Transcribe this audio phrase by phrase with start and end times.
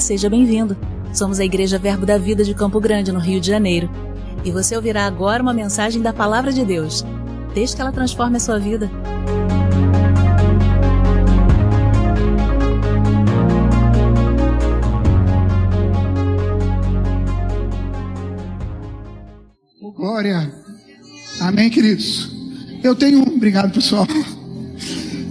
[0.00, 0.76] Seja bem-vindo.
[1.12, 3.90] Somos a Igreja Verbo da Vida de Campo Grande, no Rio de Janeiro.
[4.44, 7.04] E você ouvirá agora uma mensagem da Palavra de Deus.
[7.54, 8.90] Desde que ela transforme a sua vida.
[19.96, 20.52] Glória.
[21.40, 22.30] Amém, queridos.
[22.82, 24.06] Eu tenho, obrigado pessoal.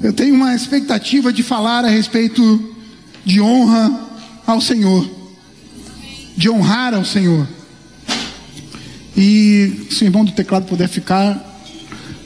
[0.04, 2.74] Eu tenho uma expectativa de falar a respeito
[3.24, 4.05] de honra
[4.46, 5.10] ao Senhor,
[6.36, 7.48] de honrar ao Senhor.
[9.18, 11.42] E se o irmão do teclado puder ficar,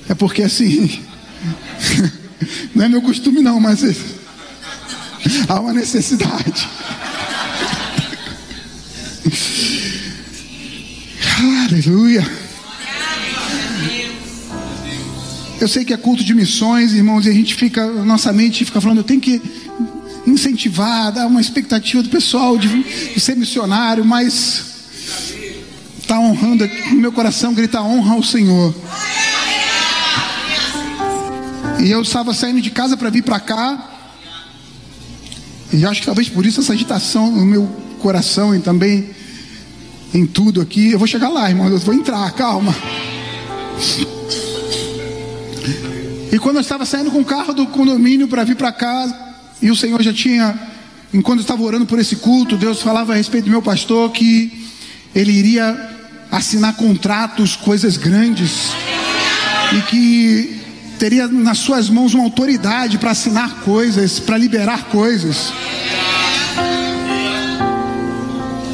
[0.08, 1.02] é porque assim,
[2.74, 3.84] não é meu costume não, mas
[5.48, 6.68] há uma necessidade.
[11.70, 12.26] Aleluia.
[15.62, 18.80] Eu sei que é culto de missões, irmãos, e a gente fica, nossa mente fica
[18.80, 19.42] falando, eu tenho que
[20.30, 24.66] incentivar, dar uma expectativa do pessoal de, de ser missionário, mas
[26.00, 28.74] está honrando aqui, no meu coração grita honra ao Senhor.
[31.80, 33.90] E eu estava saindo de casa para vir para cá,
[35.72, 37.66] e acho que talvez por isso essa agitação no meu
[38.00, 39.10] coração e também
[40.14, 40.92] em tudo aqui.
[40.92, 42.76] Eu vou chegar lá, irmão, eu vou entrar, calma.
[46.32, 49.29] E quando eu estava saindo com o carro do condomínio para vir para casa,
[49.62, 50.58] e o Senhor já tinha,
[51.14, 54.68] enquanto eu estava orando por esse culto, Deus falava a respeito do meu pastor que
[55.14, 55.98] ele iria
[56.32, 58.72] assinar contratos, coisas grandes,
[59.78, 60.60] e que
[60.98, 65.52] teria nas suas mãos uma autoridade para assinar coisas, para liberar coisas.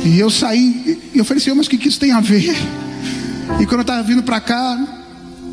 [0.03, 2.55] E eu saí, e eu falei, Senhor, mas o que isso tem a ver?
[3.59, 4.77] E quando eu estava vindo para cá,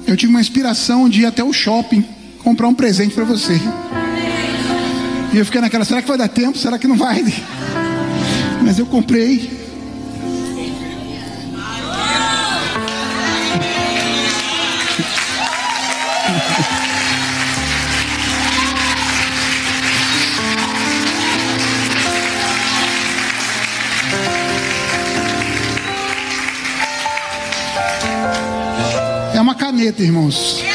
[0.06, 2.04] eu tive uma inspiração de ir até o shopping
[2.42, 3.60] comprar um presente para você.
[5.32, 6.58] E eu fiquei naquela, será que vai dar tempo?
[6.58, 7.24] Será que não vai?
[8.62, 9.62] Mas eu comprei.
[29.34, 30.71] É uma caneta, irmãos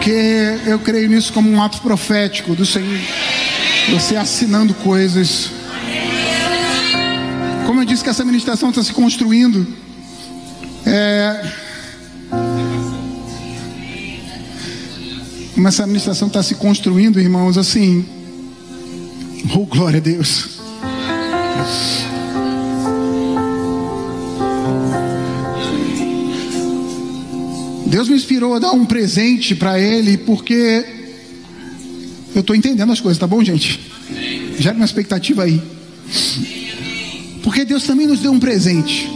[0.00, 2.98] porque eu creio nisso como um ato profético do Senhor.
[3.90, 5.50] Você assinando coisas.
[7.66, 9.66] Como eu disse que essa ministração está se construindo.
[10.86, 11.52] É...
[15.52, 18.02] Como essa ministração está se construindo, irmãos, assim.
[19.54, 20.60] Oh, glória a Deus.
[27.90, 30.84] Deus me inspirou a dar um presente para ele, porque
[32.32, 33.80] eu estou entendendo as coisas, tá bom, gente?
[34.58, 35.60] Gera uma expectativa aí.
[37.42, 39.10] Porque Deus também nos deu um presente.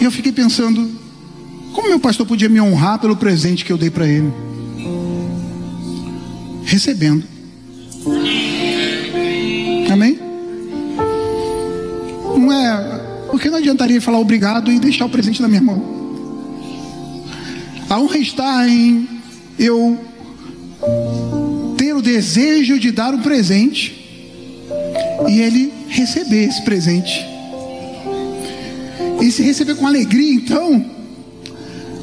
[0.00, 0.88] E eu fiquei pensando,
[1.72, 4.32] como meu pastor podia me honrar pelo presente que eu dei para ele?
[6.64, 7.24] Recebendo.
[13.38, 15.80] Porque não adiantaria falar obrigado e deixar o presente na minha mão.
[17.88, 19.08] A honra está em
[19.56, 19.96] eu
[21.76, 23.94] ter o desejo de dar um presente
[25.28, 27.24] e ele receber esse presente.
[29.22, 30.84] E se receber com alegria, então,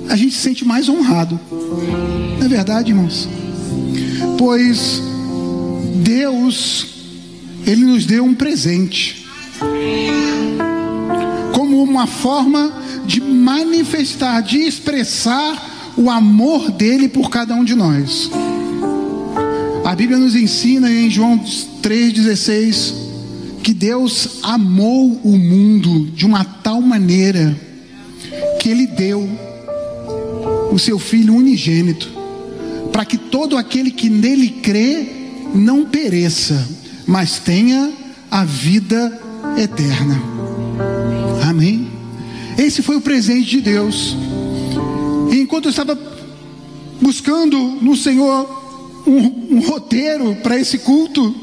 [0.07, 1.38] a gente se sente mais honrado.
[1.51, 3.28] Não é verdade, irmãos?
[4.38, 5.01] Pois
[6.01, 6.88] Deus,
[7.68, 9.25] Ele nos deu um presente
[11.84, 12.74] uma forma
[13.06, 18.30] de manifestar, de expressar o amor dele por cada um de nós.
[19.86, 22.94] A Bíblia nos ensina em João 3,16
[23.62, 27.56] que Deus amou o mundo de uma tal maneira
[28.60, 29.28] que ele deu
[30.71, 32.12] o seu Filho unigênito,
[32.92, 35.07] para que todo aquele que nele crê
[35.54, 36.68] não pereça,
[37.07, 37.92] mas tenha
[38.30, 39.21] a vida
[39.57, 40.21] eterna.
[41.56, 41.88] Amém?
[42.57, 44.13] Esse foi o presente de Deus.
[45.31, 45.98] E enquanto eu estava
[47.00, 51.34] buscando no Senhor um, um roteiro para esse culto,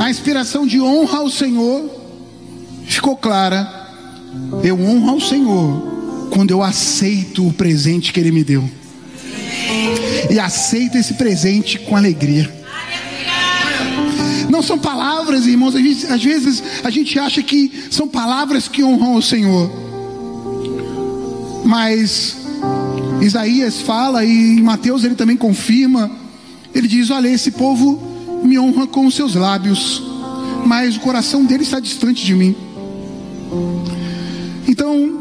[0.00, 1.90] a inspiração de honra ao Senhor
[2.86, 3.68] ficou clara.
[4.64, 8.64] Eu honro ao Senhor quando eu aceito o presente que Ele me deu.
[10.30, 12.61] E aceito esse presente com alegria.
[14.62, 15.74] São palavras, irmãos.
[15.74, 19.70] Às vezes a gente acha que são palavras que honram o Senhor.
[21.64, 22.36] Mas
[23.20, 26.10] Isaías fala e Mateus ele também confirma
[26.74, 28.00] Ele diz: Olha, esse povo
[28.42, 30.02] me honra com os seus lábios,
[30.66, 32.54] mas o coração dele está distante de mim.
[34.66, 35.20] Então,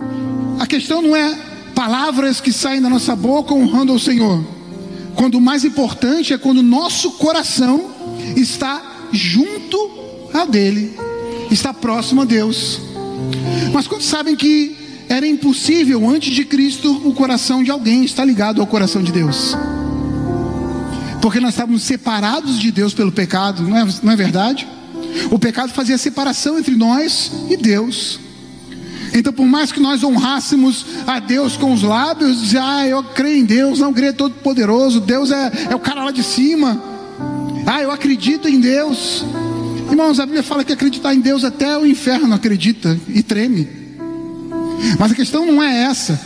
[0.59, 1.38] a questão não é
[1.75, 4.43] palavras que saem da nossa boca honrando ao Senhor.
[5.15, 7.91] Quando o mais importante é quando o nosso coração
[8.35, 10.96] está junto a dele,
[11.50, 12.80] está próximo a Deus.
[13.74, 14.78] Mas quando sabem que
[15.10, 19.58] era impossível antes de Cristo o coração de alguém estar ligado ao coração de Deus.
[21.22, 24.68] Porque nós estávamos separados de Deus pelo pecado, não é, não é verdade?
[25.30, 28.19] O pecado fazia separação entre nós e Deus.
[29.13, 33.40] Então, por mais que nós honrássemos a Deus com os lábios, dizer, ah, eu creio
[33.40, 36.81] em Deus, não creio todo poderoso, Deus é, é o cara lá de cima.
[37.66, 39.24] Ah, eu acredito em Deus.
[39.90, 43.68] Irmãos, a Bíblia fala que acreditar em Deus até o inferno acredita e treme.
[45.00, 46.19] Mas a questão não é essa.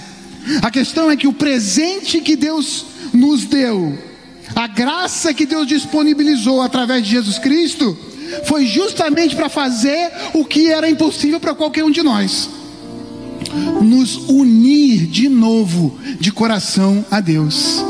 [0.61, 3.97] A questão é que o presente que Deus nos deu,
[4.55, 7.97] a graça que Deus disponibilizou através de Jesus Cristo,
[8.45, 12.49] foi justamente para fazer o que era impossível para qualquer um de nós
[13.81, 17.83] nos unir de novo de coração a Deus.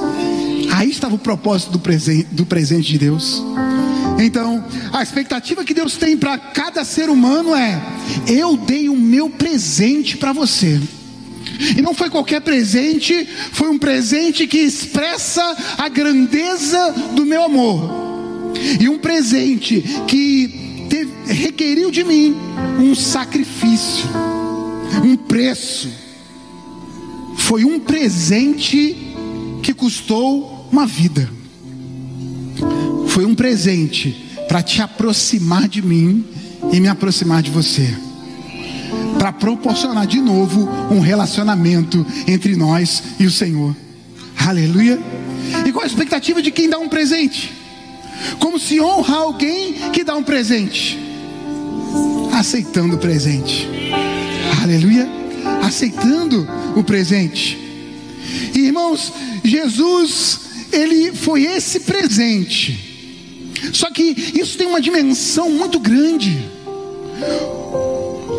[0.75, 3.42] Aí estava o propósito do presente, do presente de Deus.
[4.19, 7.81] Então, a expectativa que Deus tem para cada ser humano é:
[8.27, 10.81] eu dei o meu presente para você.
[11.77, 18.54] E não foi qualquer presente, foi um presente que expressa a grandeza do meu amor.
[18.80, 22.36] E um presente que teve, requeriu de mim
[22.80, 24.10] um sacrifício
[25.04, 25.89] um preço.
[27.38, 28.95] Foi um presente
[29.62, 31.30] que custou uma vida.
[33.07, 34.12] Foi um presente
[34.45, 36.25] para te aproximar de mim
[36.69, 37.95] e me aproximar de você.
[39.18, 43.74] Para proporcionar de novo um relacionamento entre nós e o Senhor.
[44.38, 45.00] Aleluia.
[45.66, 47.54] E qual a expectativa de quem dá um presente?
[48.39, 51.00] Como se honra alguém que dá um presente?
[52.33, 53.66] Aceitando o presente
[54.66, 55.07] aleluia,
[55.63, 57.57] aceitando o presente.
[58.54, 59.13] E, irmãos,
[59.44, 60.45] Jesus,
[60.75, 62.94] ele foi esse presente.
[63.74, 66.38] Só que isso tem uma dimensão muito grande.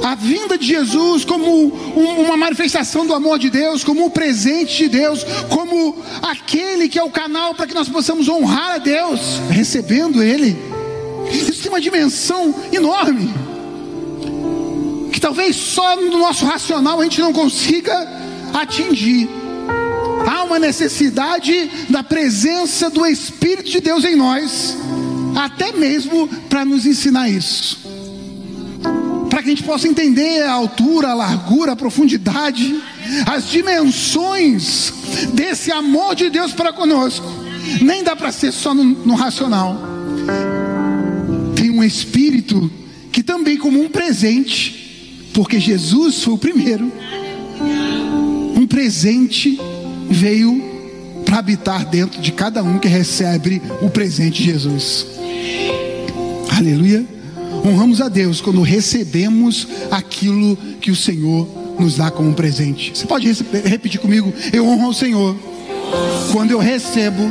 [0.03, 4.89] A vinda de Jesus como uma manifestação do amor de Deus, como um presente de
[4.89, 10.23] Deus, como aquele que é o canal para que nós possamos honrar a Deus, recebendo
[10.23, 10.57] Ele.
[11.33, 13.35] Isso tem uma dimensão enorme
[15.17, 18.07] que talvez só no nosso racional a gente não consiga
[18.53, 19.27] atingir.
[20.27, 24.77] Há uma necessidade da presença do Espírito de Deus em nós,
[25.37, 27.79] até mesmo para nos ensinar isso.
[29.31, 32.83] Para que a gente possa entender a altura, a largura, a profundidade,
[33.27, 34.93] as dimensões
[35.33, 37.27] desse amor de Deus para conosco.
[37.81, 39.81] Nem dá para ser só no, no racional.
[41.55, 42.71] Tem um Espírito
[43.13, 46.93] que também, como um presente, porque Jesus foi o primeiro.
[48.57, 49.59] Um presente
[50.11, 50.63] veio
[51.25, 55.07] para habitar dentro de cada um que recebe o presente de Jesus.
[56.57, 57.05] Aleluia.
[57.65, 61.49] Honramos a Deus quando recebemos aquilo que o Senhor
[61.79, 62.93] nos dá como presente.
[62.95, 63.31] Você pode
[63.65, 64.33] repetir comigo?
[64.53, 65.37] Eu honro ao Senhor
[66.33, 67.23] quando eu recebo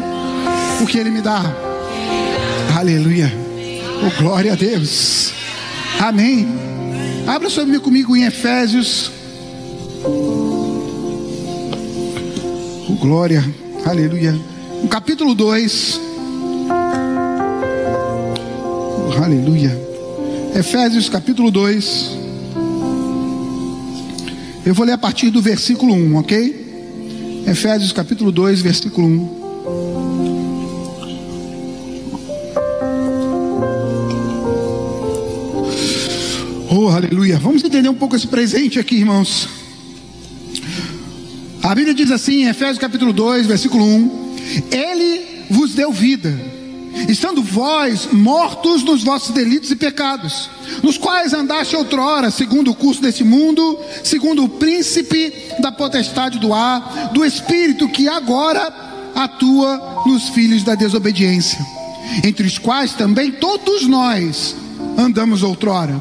[0.82, 1.42] o que Ele me dá.
[2.78, 3.32] Aleluia.
[4.06, 5.34] Oh, glória a Deus.
[6.00, 6.48] Amém.
[7.26, 9.12] Abra sua Bíblia comigo em Efésios.
[13.06, 13.46] Glória,
[13.86, 14.32] aleluia.
[14.82, 16.02] No capítulo 2.
[19.08, 19.80] Oh, aleluia.
[20.56, 22.18] Efésios capítulo 2.
[24.66, 27.44] Eu vou ler a partir do versículo 1, ok?
[27.46, 29.46] Efésios capítulo 2, versículo 1.
[36.72, 37.38] Oh, aleluia.
[37.38, 39.65] Vamos entender um pouco esse presente aqui, irmãos.
[41.66, 44.36] A Bíblia diz assim, em Efésios capítulo 2, versículo 1:
[44.70, 46.32] Ele vos deu vida,
[47.10, 50.48] estando vós mortos nos vossos delitos e pecados,
[50.84, 56.54] nos quais andaste outrora, segundo o curso desse mundo, segundo o príncipe da potestade do
[56.54, 58.72] ar, do espírito que agora
[59.16, 61.66] atua nos filhos da desobediência,
[62.24, 64.56] entre os quais também todos nós
[64.96, 66.00] andamos outrora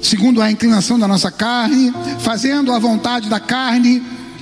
[0.00, 4.00] segundo a inclinação da nossa carne, fazendo a vontade da carne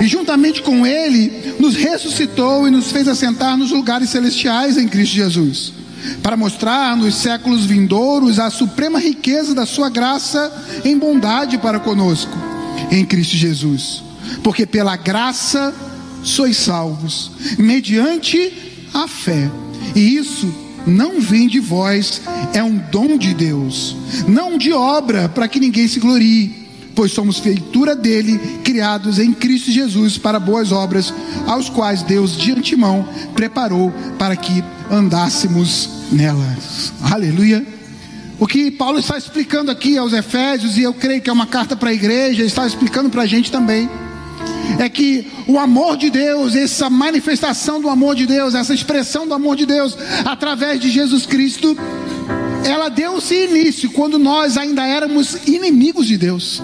[0.00, 5.14] E juntamente com Ele, nos ressuscitou e nos fez assentar nos lugares celestiais em Cristo
[5.14, 5.72] Jesus,
[6.22, 10.52] para mostrar nos séculos vindouros a suprema riqueza da Sua graça
[10.84, 12.36] em bondade para conosco,
[12.90, 14.02] em Cristo Jesus.
[14.42, 15.74] Porque pela graça
[16.22, 18.52] sois salvos, mediante
[18.92, 19.50] a fé.
[19.94, 20.52] E isso
[20.86, 22.22] não vem de vós,
[22.54, 26.57] é um dom de Deus, não de obra, para que ninguém se glorie,
[26.98, 31.14] pois somos feitura dele, criados em Cristo Jesus para boas obras,
[31.46, 36.92] aos quais Deus de antemão preparou para que andássemos nelas.
[37.00, 37.64] Aleluia.
[38.36, 41.76] O que Paulo está explicando aqui aos Efésios, e eu creio que é uma carta
[41.76, 43.88] para a igreja, está explicando para a gente também
[44.80, 49.34] é que o amor de Deus, essa manifestação do amor de Deus, essa expressão do
[49.34, 51.76] amor de Deus através de Jesus Cristo,
[52.64, 56.60] ela deu-se início quando nós ainda éramos inimigos de Deus.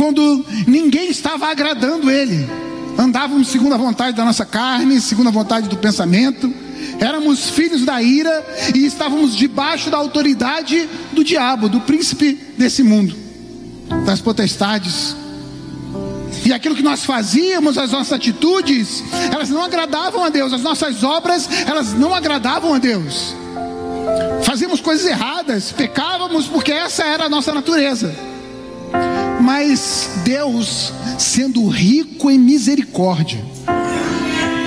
[0.00, 2.48] Quando ninguém estava agradando Ele,
[2.96, 6.50] andávamos segundo a vontade da nossa carne, segundo a vontade do pensamento,
[6.98, 8.42] éramos filhos da ira
[8.74, 13.14] e estávamos debaixo da autoridade do diabo, do príncipe desse mundo,
[14.06, 15.14] das potestades
[16.46, 21.04] e aquilo que nós fazíamos, as nossas atitudes, elas não agradavam a Deus, as nossas
[21.04, 23.36] obras, elas não agradavam a Deus.
[24.44, 28.29] Fazíamos coisas erradas, pecávamos porque essa era a nossa natureza.
[29.52, 33.44] Mas Deus, sendo rico em misericórdia,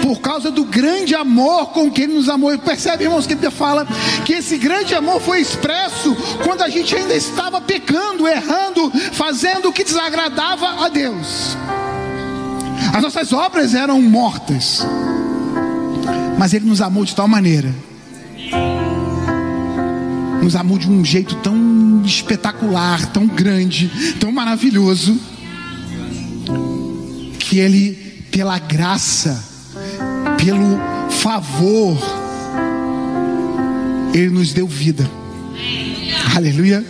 [0.02, 2.60] por causa do grande amor com que Ele nos amou.
[2.60, 3.88] Percebe, irmãos, que Ele fala
[4.26, 6.14] que esse grande amor foi expresso
[6.44, 11.56] quando a gente ainda estava pecando, errando, fazendo o que desagradava a Deus.
[12.94, 14.86] As nossas obras eram mortas,
[16.38, 17.74] mas Ele nos amou de tal maneira,
[20.44, 25.18] nos amou de um jeito tão espetacular, tão grande, tão maravilhoso,
[27.40, 27.94] que Ele,
[28.30, 29.42] pela graça,
[30.38, 30.78] pelo
[31.10, 31.98] favor,
[34.14, 35.10] Ele nos deu vida.
[36.36, 36.86] Aleluia.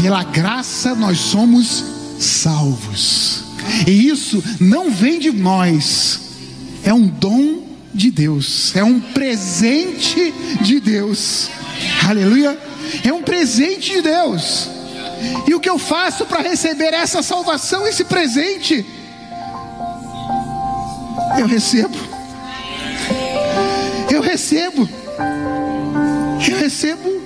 [0.00, 1.84] Pela graça nós somos
[2.18, 3.44] salvos.
[3.86, 6.20] E isso não vem de nós,
[6.82, 7.62] é um dom
[7.92, 11.50] de Deus, é um presente de Deus.
[12.08, 12.58] Aleluia.
[13.04, 14.68] É um presente de Deus.
[15.46, 18.84] E o que eu faço para receber essa salvação, esse presente?
[21.38, 22.12] Eu recebo
[24.14, 24.88] eu recebo,
[26.48, 27.22] eu recebo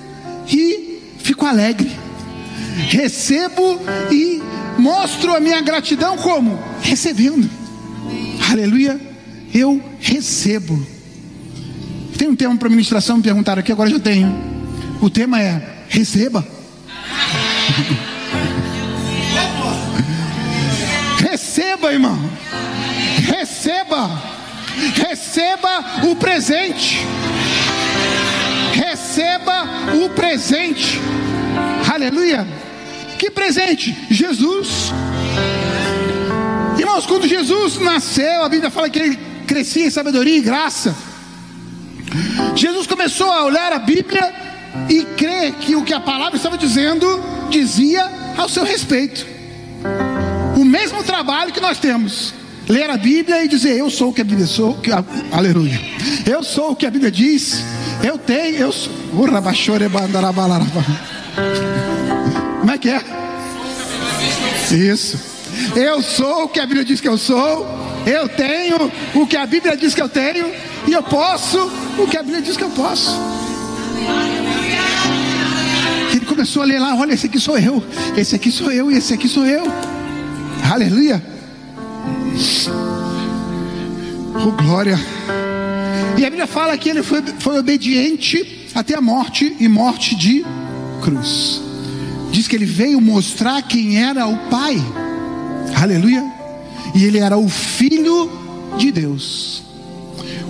[0.48, 1.90] e fico alegre,
[2.88, 3.80] recebo
[4.10, 4.40] e
[4.78, 6.58] mostro a minha gratidão como?
[6.80, 7.50] Recebendo,
[8.50, 9.00] aleluia,
[9.52, 10.86] eu recebo.
[12.16, 14.55] Tem um tema para ministração, me perguntaram aqui, agora já tenho.
[15.00, 16.46] O tema é receba.
[21.18, 22.18] receba, irmão.
[23.26, 24.22] Receba.
[24.94, 26.98] Receba o presente.
[28.72, 29.66] Receba
[30.02, 31.00] o presente.
[31.92, 32.46] Aleluia.
[33.18, 33.96] Que presente?
[34.10, 34.92] Jesus.
[36.78, 40.94] Irmãos, quando Jesus nasceu, a Bíblia fala que ele crescia em sabedoria e graça.
[42.54, 44.45] Jesus começou a olhar a Bíblia
[44.88, 47.06] e crer que o que a palavra estava dizendo
[47.50, 49.26] dizia ao seu respeito.
[50.56, 52.34] O mesmo trabalho que nós temos
[52.68, 54.90] ler a Bíblia e dizer: Eu sou o que a Bíblia sou, que,
[55.32, 55.80] aleluia.
[56.24, 57.62] Eu sou o que a Bíblia diz.
[58.02, 58.92] Eu tenho, eu sou.
[62.60, 63.00] Como é que é?
[64.72, 65.18] Isso.
[65.74, 67.66] Eu sou o que a Bíblia diz que eu sou.
[68.06, 70.52] Eu tenho o que a Bíblia diz que eu tenho.
[70.86, 71.58] E eu posso
[71.98, 73.18] o que a Bíblia diz que eu posso.
[76.26, 77.82] Começou a ler lá: olha, esse aqui sou eu.
[78.16, 79.64] Esse aqui sou eu e esse aqui sou eu.
[80.70, 81.22] Aleluia.
[84.34, 84.98] Oh, glória.
[86.18, 90.44] E a Bíblia fala que ele foi, foi obediente até a morte e morte de
[91.02, 91.62] cruz.
[92.30, 94.76] Diz que ele veio mostrar quem era o Pai.
[95.80, 96.24] Aleluia.
[96.94, 98.30] E ele era o Filho
[98.76, 99.62] de Deus,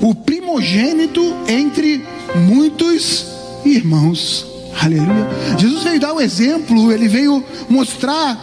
[0.01, 2.05] o primogênito entre
[2.49, 3.27] muitos
[3.65, 4.56] irmãos.
[4.83, 5.27] Aleluia.
[5.59, 8.39] Jesus veio dar o exemplo, ele veio mostrar,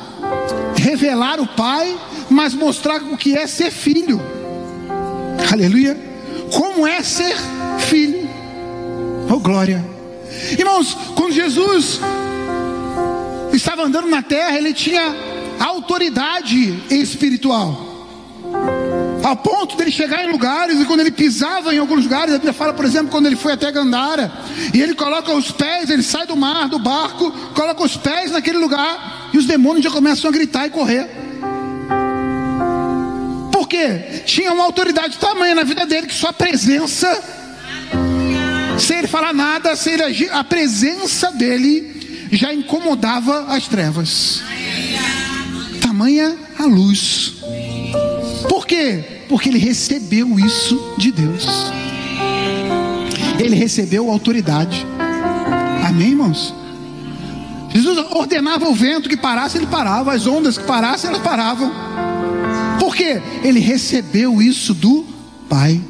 [0.75, 1.97] revelar o Pai
[2.29, 4.19] mas mostrar o que é ser filho.
[5.51, 5.97] Aleluia.
[6.51, 7.35] Como é ser
[7.79, 8.27] filho.
[9.29, 9.83] Oh glória.
[10.57, 11.99] Irmãos, quando Jesus
[13.53, 15.15] estava andando na terra, ele tinha
[15.59, 17.92] autoridade espiritual.
[19.23, 22.51] Ao ponto dele chegar em lugares e quando ele pisava em alguns lugares, a Bíblia
[22.51, 24.29] fala, por exemplo, quando ele foi até Gandara,
[24.73, 28.57] e ele coloca os pés, ele sai do mar, do barco, coloca os pés naquele
[28.57, 31.09] lugar, e os demônios já começam a gritar e correr.
[33.49, 34.23] Por quê?
[34.25, 37.07] Tinha uma autoridade tamanha na vida dele que sua presença,
[38.77, 44.43] sem ele falar nada, sem ele agir, a presença dele já incomodava as trevas.
[45.79, 47.35] Tamanha a luz.
[48.83, 49.03] Quê?
[49.29, 51.47] Porque ele recebeu isso de Deus.
[53.39, 54.85] Ele recebeu autoridade.
[55.87, 56.53] Amém, irmãos?
[57.69, 61.71] Jesus ordenava o vento que parasse, ele parava, as ondas que parassem, elas paravam.
[62.77, 63.21] Por quê?
[63.41, 65.05] Ele recebeu isso do
[65.49, 65.81] Pai.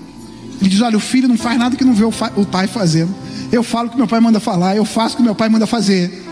[0.62, 3.13] Ele diz: Olha, o filho não faz nada que não vê o pai fazendo.
[3.51, 5.65] Eu falo o que meu pai manda falar, eu faço o que meu pai manda
[5.65, 6.23] fazer.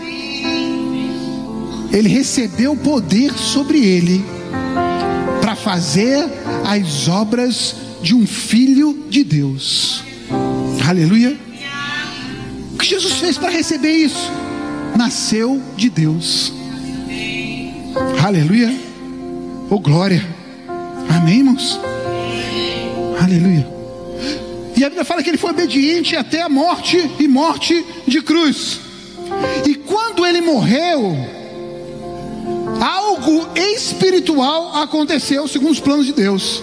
[1.92, 4.24] Ele recebeu poder sobre ele
[5.52, 6.24] para fazer
[6.64, 10.02] as obras de um filho de Deus.
[10.88, 11.36] Aleluia.
[12.72, 14.30] O que Jesus fez para receber isso?
[14.96, 16.52] Nasceu de Deus.
[18.24, 18.74] Aleluia.
[19.68, 20.26] Oh glória.
[21.10, 21.78] Amém, irmãos?
[23.20, 23.68] Aleluia.
[24.74, 28.80] E a Bíblia fala que ele foi obediente até a morte e morte de cruz.
[29.66, 31.14] E quando ele morreu,
[32.80, 36.62] algo espiritual aconteceu segundo os planos de Deus.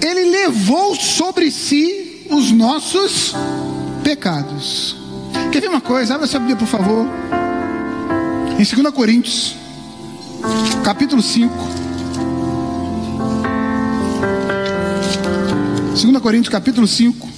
[0.00, 3.34] Ele levou sobre si os nossos
[4.02, 4.96] pecados.
[5.52, 6.14] Quer ver uma coisa?
[6.14, 7.06] Abra sua Bíblia, por favor.
[8.58, 9.54] Em 2 Coríntios,
[10.84, 11.54] capítulo 5.
[16.00, 17.28] 2 Coríntios, capítulo 5,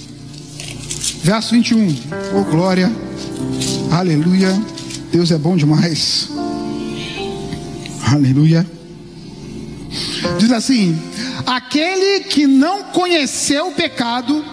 [1.23, 1.95] verso 21.
[2.35, 2.91] Oh, glória,
[3.91, 4.49] aleluia.
[5.13, 6.27] Deus é bom demais.
[8.11, 8.65] Aleluia.
[10.39, 10.99] Diz assim:
[11.45, 14.43] aquele que não conheceu o pecado,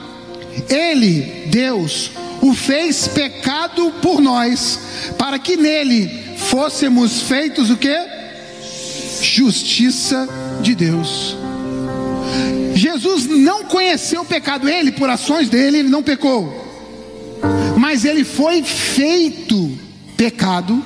[0.68, 2.10] ele, Deus,
[2.42, 4.78] o fez pecado por nós,
[5.16, 7.96] para que nele fôssemos feitos o que?
[9.22, 10.28] Justiça
[10.60, 11.38] de Deus.
[12.74, 16.52] Jesus não conheceu o pecado, ele, por ações dele, ele não pecou,
[17.78, 19.88] mas ele foi feito
[20.20, 20.84] pecado.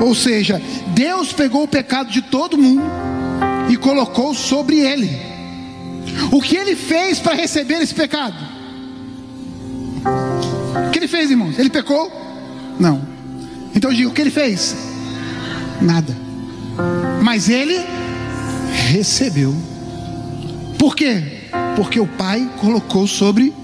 [0.00, 2.82] Ou seja, Deus pegou o pecado de todo mundo
[3.70, 5.08] e colocou sobre ele.
[6.32, 8.34] O que ele fez para receber esse pecado?
[10.88, 11.56] O que ele fez, irmãos?
[11.56, 12.10] Ele pecou?
[12.80, 13.06] Não.
[13.72, 14.74] Então eu digo, o que ele fez?
[15.80, 16.16] Nada.
[17.22, 17.80] Mas ele
[18.90, 19.54] recebeu.
[20.76, 21.22] Por quê?
[21.76, 23.54] Porque o Pai colocou sobre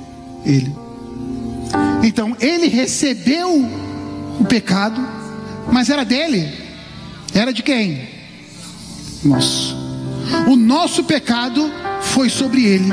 [0.46, 0.72] ele.
[2.04, 3.87] Então ele recebeu
[4.38, 5.00] o pecado,
[5.70, 6.48] mas era dele.
[7.34, 8.08] Era de quem?
[9.24, 9.76] Nosso.
[10.46, 11.70] O nosso pecado
[12.02, 12.88] foi sobre ele.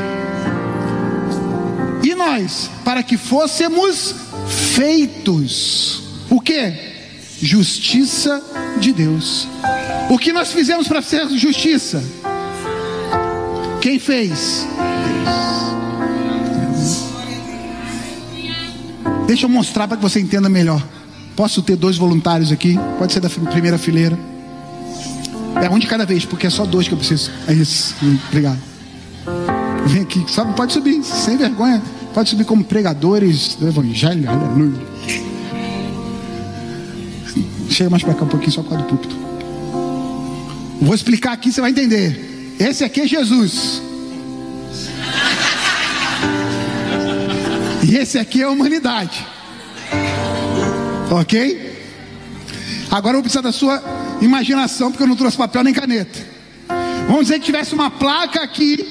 [2.04, 4.16] E nós, para que fôssemos
[4.48, 6.74] feitos, o que?
[7.42, 8.42] Justiça
[8.80, 9.48] de Deus.
[10.10, 12.04] O que nós fizemos para ser justiça?
[13.82, 14.66] Quem fez?
[19.28, 20.82] Deixa eu mostrar para que você entenda melhor.
[21.36, 22.80] Posso ter dois voluntários aqui?
[22.98, 24.18] Pode ser da primeira fileira.
[25.62, 27.32] É um de cada vez, porque é só dois que eu preciso.
[27.48, 27.96] É isso.
[28.30, 28.60] Obrigado.
[29.88, 30.54] Vem aqui, sabe?
[30.54, 31.82] Pode subir, sem vergonha.
[32.14, 34.30] Pode subir como pregadores do Evangelho.
[34.30, 34.82] Aleluia.
[37.70, 39.16] Chega mais para cá um pouquinho, só por causa do púlpito.
[40.82, 42.56] Vou explicar aqui, você vai entender.
[42.60, 43.82] Esse aqui é Jesus.
[47.84, 49.26] E esse aqui é a humanidade.
[51.12, 51.76] Ok?
[52.92, 53.84] Agora eu vou precisar da sua
[54.22, 56.20] imaginação, porque eu não trouxe papel nem caneta.
[57.08, 58.88] Vamos dizer que tivesse uma placa aqui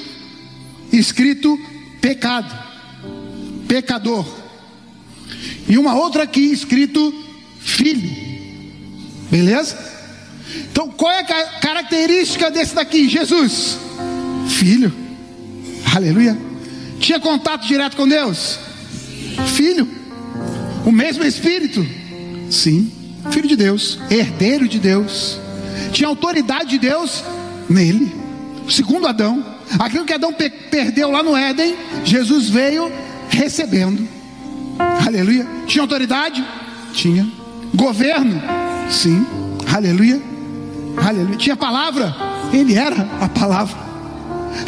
[0.92, 1.58] escrito
[2.00, 2.54] pecado,
[3.66, 4.24] pecador,
[5.68, 7.12] e uma outra aqui escrito
[7.58, 8.10] filho.
[9.30, 9.76] Beleza?
[10.70, 13.08] Então, qual é a característica desse daqui?
[13.08, 13.78] Jesus,
[14.48, 14.92] filho.
[15.94, 16.38] Aleluia.
[17.00, 18.58] Tinha contato direto com Deus?
[19.54, 19.88] Filho.
[20.84, 21.84] O mesmo Espírito
[22.50, 22.90] Sim,
[23.30, 25.38] filho de Deus, herdeiro de Deus,
[25.92, 27.24] tinha autoridade de Deus
[27.68, 28.14] nele.
[28.68, 29.44] Segundo Adão,
[29.78, 32.90] aquilo que Adão pe perdeu lá no Éden, Jesus veio
[33.28, 34.06] recebendo.
[35.06, 35.46] Aleluia.
[35.66, 36.44] Tinha autoridade?
[36.92, 37.26] Tinha.
[37.74, 38.42] Governo?
[38.90, 39.24] Sim.
[39.72, 40.20] Aleluia.
[40.96, 41.36] Aleluia.
[41.36, 42.14] Tinha palavra?
[42.52, 43.76] Ele era a palavra.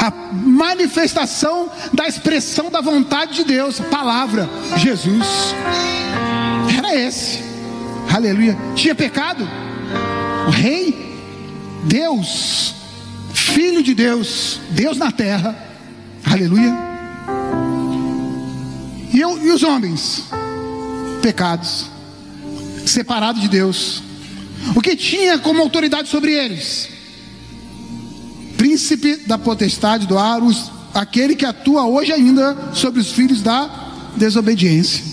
[0.00, 5.54] A manifestação da expressão da vontade de Deus, palavra, Jesus.
[6.76, 7.45] Era esse.
[8.16, 8.57] Aleluia.
[8.74, 9.46] Tinha pecado?
[10.48, 11.07] O rei
[11.85, 12.74] Deus,
[13.35, 15.55] Filho de Deus, Deus na terra,
[16.24, 16.74] aleluia.
[19.12, 20.24] E, eu, e os homens,
[21.20, 21.90] pecados,
[22.87, 24.02] separados de Deus,
[24.74, 26.88] o que tinha como autoridade sobre eles?
[28.57, 33.68] Príncipe da potestade do ar, os, aquele que atua hoje ainda sobre os filhos da
[34.16, 35.05] desobediência.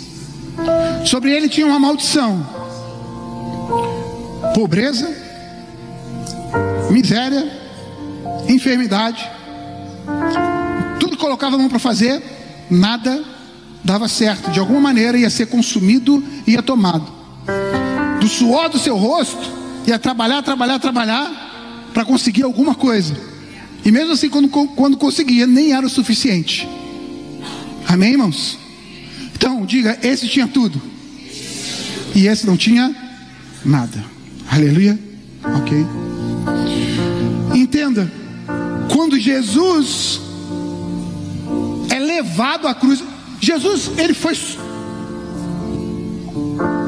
[1.05, 2.52] Sobre ele tinha uma maldição:
[4.53, 5.13] pobreza,
[6.89, 7.51] miséria,
[8.47, 9.29] enfermidade.
[10.99, 12.21] Tudo colocava a mão para fazer,
[12.69, 13.23] nada
[13.83, 14.51] dava certo.
[14.51, 17.11] De alguma maneira ia ser consumido ia tomado.
[18.19, 19.51] Do suor do seu rosto,
[19.85, 23.15] ia trabalhar, trabalhar, trabalhar para conseguir alguma coisa.
[23.83, 26.67] E mesmo assim, quando, quando conseguia, nem era o suficiente.
[27.87, 28.57] Amém, irmãos?
[29.35, 30.81] Então, diga: esse tinha tudo.
[32.15, 32.95] E esse não tinha
[33.65, 34.03] nada.
[34.53, 34.99] Aleluia.
[35.43, 35.85] Ok.
[37.55, 38.11] Entenda:
[38.93, 40.21] quando Jesus
[41.89, 43.03] é levado à cruz,
[43.41, 44.37] Jesus, ele foi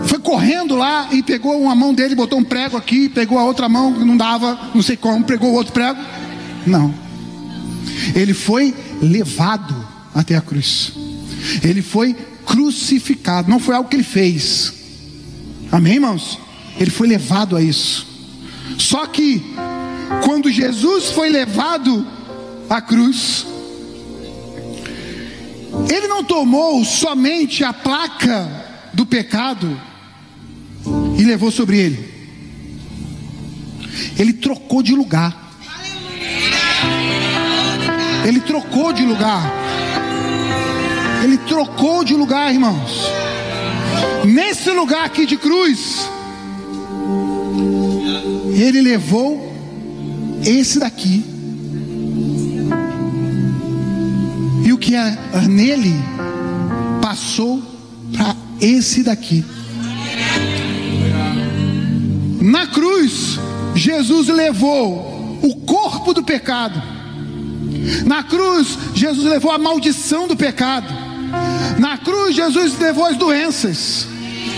[0.05, 3.67] foi correndo lá e pegou uma mão dele, botou um prego aqui, pegou a outra
[3.67, 5.99] mão que não dava, não sei como, pegou o outro prego
[6.67, 6.93] não.
[8.15, 9.75] Ele foi levado
[10.13, 10.91] até a cruz.
[11.63, 13.49] Ele foi crucificado.
[13.49, 14.73] Não foi algo que ele fez.
[15.71, 16.44] Amém, irmãos?
[16.79, 18.05] Ele foi levado a isso.
[18.77, 19.43] Só que,
[20.23, 22.05] quando Jesus foi levado
[22.69, 23.45] à cruz,
[25.89, 28.49] ele não tomou somente a placa
[28.93, 29.79] do pecado
[31.17, 32.15] e levou sobre ele.
[34.17, 35.43] Ele trocou de lugar.
[38.25, 39.51] Ele trocou de lugar.
[41.23, 43.05] Ele trocou de lugar, irmãos.
[44.25, 46.04] Nesse lugar aqui de cruz,
[48.61, 49.53] ele levou
[50.43, 51.23] esse daqui.
[54.65, 55.93] E o que é nele
[57.01, 57.61] passou
[58.11, 59.43] para esse daqui.
[62.41, 63.39] Na cruz,
[63.75, 66.95] Jesus levou o corpo do pecado
[68.05, 70.87] na cruz, Jesus levou a maldição do pecado.
[71.79, 74.07] Na cruz, Jesus levou as doenças,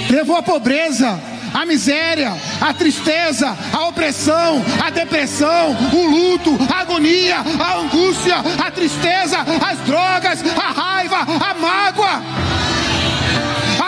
[0.09, 1.19] levou a pobreza,
[1.53, 8.71] a miséria, a tristeza, a opressão, a depressão, o luto, a agonia, a angústia, a
[8.71, 12.23] tristeza, as drogas, a raiva, a mágoa,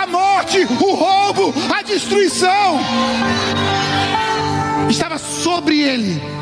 [0.02, 2.80] a morte, o roubo, a destruição.
[4.88, 6.40] Estava sobre ele.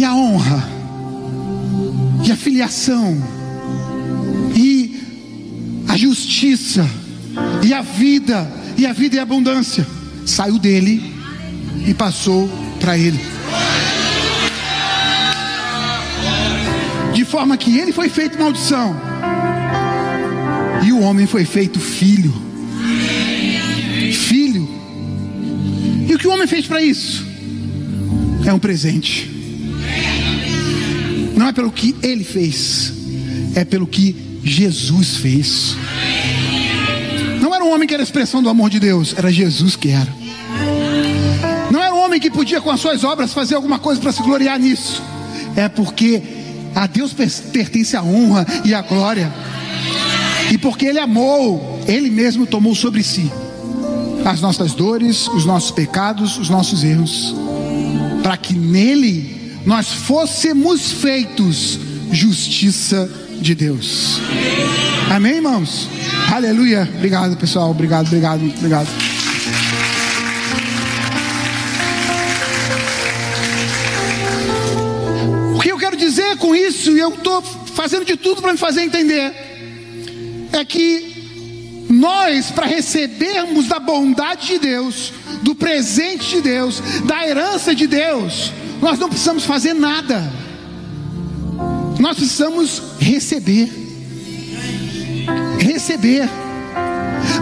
[0.00, 0.66] e a honra,
[2.26, 3.22] e a filiação,
[4.56, 4.98] e
[5.86, 6.88] a justiça,
[7.62, 9.86] e a vida, e a vida e a abundância
[10.26, 11.14] saiu dele
[11.86, 12.48] e passou
[12.80, 13.20] para ele.
[17.14, 18.96] De forma que ele foi feito maldição,
[20.84, 22.32] e o homem foi feito filho.
[24.12, 24.68] Filho.
[26.08, 27.26] E o que o homem fez para isso?
[28.46, 29.40] É um presente
[31.40, 32.92] não é pelo que ele fez,
[33.54, 35.74] é pelo que Jesus fez.
[37.60, 40.08] Era um homem que era expressão do amor de Deus, era Jesus que era.
[41.70, 44.22] Não era um homem que podia com as suas obras fazer alguma coisa para se
[44.22, 45.02] gloriar nisso.
[45.54, 46.22] É porque
[46.74, 49.30] a Deus pertence a honra e a glória.
[50.50, 53.30] E porque ele amou, ele mesmo tomou sobre si
[54.24, 57.34] as nossas dores, os nossos pecados, os nossos erros,
[58.22, 61.78] para que nele nós fôssemos feitos
[62.10, 63.06] justiça
[63.38, 64.18] de Deus.
[65.10, 65.88] Amém, irmãos?
[66.32, 66.88] Aleluia.
[66.94, 67.72] Obrigado, pessoal.
[67.72, 68.86] Obrigado, obrigado, obrigado.
[75.56, 78.58] O que eu quero dizer com isso, e eu estou fazendo de tudo para me
[78.58, 79.34] fazer entender,
[80.52, 87.74] é que nós, para recebermos da bondade de Deus, do presente de Deus, da herança
[87.74, 90.32] de Deus, nós não precisamos fazer nada.
[91.98, 93.79] Nós precisamos receber.
[95.60, 96.28] Receber.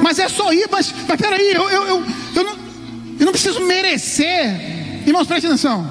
[0.03, 2.59] Mas é só ir, mas, mas peraí, eu, eu, eu, eu, não,
[3.21, 5.05] eu não preciso merecer.
[5.07, 5.89] Irmãos, preste atenção.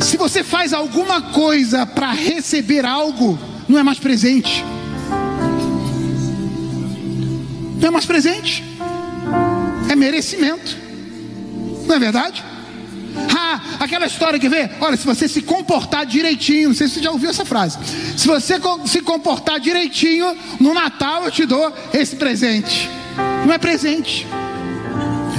[0.00, 4.64] Se você faz alguma coisa para receber algo, não é mais presente.
[7.80, 8.64] Não é mais presente.
[9.88, 10.76] É merecimento.
[11.86, 12.42] Não é verdade?
[13.36, 17.02] Ah, aquela história que vê, olha, se você se comportar direitinho, não sei se você
[17.02, 17.78] já ouviu essa frase.
[18.16, 18.54] Se você
[18.86, 22.88] se comportar direitinho, no Natal eu te dou esse presente.
[23.46, 24.26] Não é presente.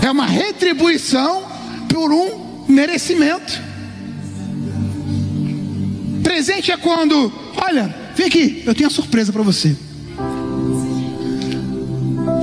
[0.01, 1.45] é uma retribuição
[1.89, 3.61] por um merecimento.
[6.23, 9.75] Presente é quando, olha, vem aqui, eu tenho uma surpresa para você.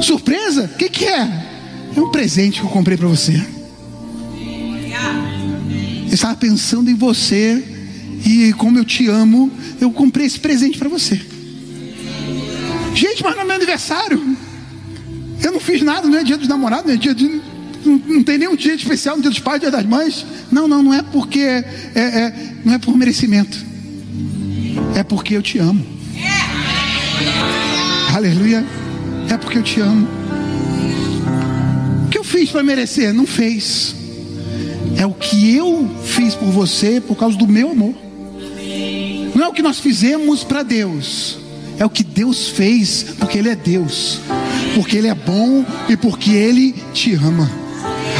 [0.02, 0.64] Surpresa?
[0.64, 1.44] O que, que é?
[1.96, 3.53] É um presente que eu comprei para você.
[6.14, 7.60] Estava pensando em você
[8.24, 9.50] e como eu te amo,
[9.80, 11.20] eu comprei esse presente para você.
[12.94, 14.36] Gente, mas não é meu aniversário.
[15.42, 17.42] Eu não fiz nada, não é dia dos namorados, não é dia de.
[17.84, 20.24] Não, não tem nenhum dia especial, no dia dos pais, dia das mães.
[20.52, 21.40] Não, não, não é porque.
[21.40, 21.64] É,
[21.96, 23.58] é, não é por merecimento.
[24.94, 25.84] É porque eu te amo.
[28.14, 28.64] Aleluia.
[29.28, 30.06] É porque eu te amo.
[32.06, 33.12] O que eu fiz para merecer?
[33.12, 34.03] Não fez.
[34.96, 37.94] É o que eu fiz por você por causa do meu amor.
[39.34, 41.38] Não é o que nós fizemos para Deus.
[41.78, 44.20] É o que Deus fez porque Ele é Deus.
[44.74, 47.50] Porque Ele é bom e porque Ele te ama.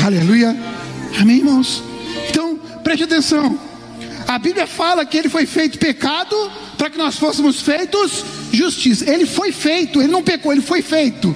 [0.04, 0.56] Aleluia.
[1.20, 1.82] Amém, irmãos?
[2.28, 3.58] Então, preste atenção.
[4.26, 6.34] A Bíblia fala que Ele foi feito pecado
[6.76, 9.08] para que nós fôssemos feitos justiça.
[9.08, 11.34] Ele foi feito, Ele não pecou, Ele foi feito.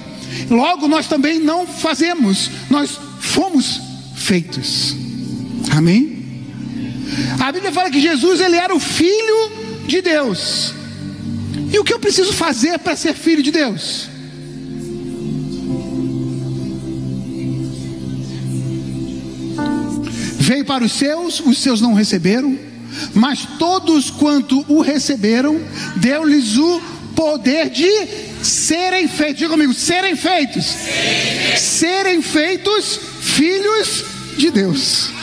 [0.49, 3.79] Logo, nós também não fazemos, nós fomos
[4.15, 4.95] feitos.
[5.71, 6.19] Amém?
[7.39, 9.51] A Bíblia fala que Jesus ele era o filho
[9.87, 10.73] de Deus.
[11.71, 14.07] E o que eu preciso fazer para ser filho de Deus?
[20.39, 22.57] Veio para os seus, os seus não receberam,
[23.13, 25.59] mas todos quanto o receberam,
[25.97, 26.81] deu-lhes o
[27.15, 27.89] poder de
[28.41, 29.37] serem feitos.
[29.37, 30.65] Diga comigo, serem feitos.
[31.57, 34.05] Serem feitos filhos
[34.37, 35.18] de Deus.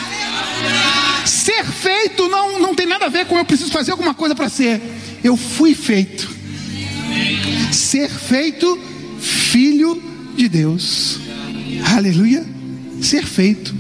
[1.24, 4.48] Ser feito não, não tem nada a ver com eu preciso fazer alguma coisa para
[4.48, 4.80] ser.
[5.22, 6.28] Eu fui feito.
[7.72, 8.78] Ser feito
[9.20, 10.02] filho
[10.36, 11.18] de Deus.
[11.94, 12.44] Aleluia.
[13.00, 13.74] Ser feito.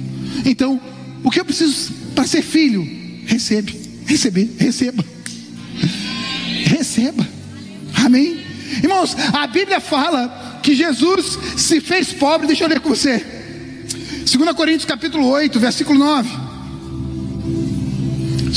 [0.44, 0.80] Então,
[1.22, 2.86] o que eu preciso para ser filho?
[3.26, 3.74] Recebe,
[4.06, 5.04] receber, receba.
[6.64, 7.26] Receba.
[7.94, 8.40] Amém.
[8.82, 12.46] Irmãos, a Bíblia fala que Jesus se fez pobre.
[12.46, 13.24] Deixa eu ler com você.
[14.24, 16.45] 2 Coríntios capítulo 8, versículo 9.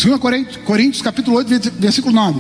[0.02, 2.40] 2 Coríntios, Coríntios capítulo 8, versículo 9.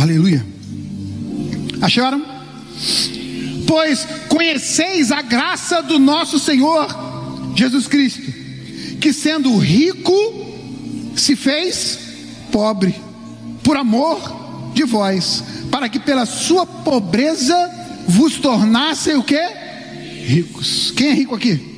[0.00, 0.46] Aleluia.
[1.82, 2.24] Acharam?
[3.66, 6.86] Pois conheceis a graça do nosso Senhor
[7.56, 8.32] Jesus Cristo,
[9.00, 10.14] que sendo rico
[11.16, 11.98] se fez
[12.52, 12.94] pobre,
[13.64, 17.56] por amor de vós, para que pela sua pobreza
[18.06, 19.40] vos tornassem o que?
[20.24, 20.92] Ricos.
[20.92, 21.74] Quem é rico aqui?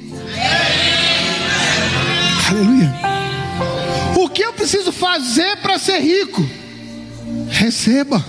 [2.48, 2.92] Aleluia.
[4.16, 6.48] O que eu preciso fazer para ser rico?
[7.48, 8.24] Receba.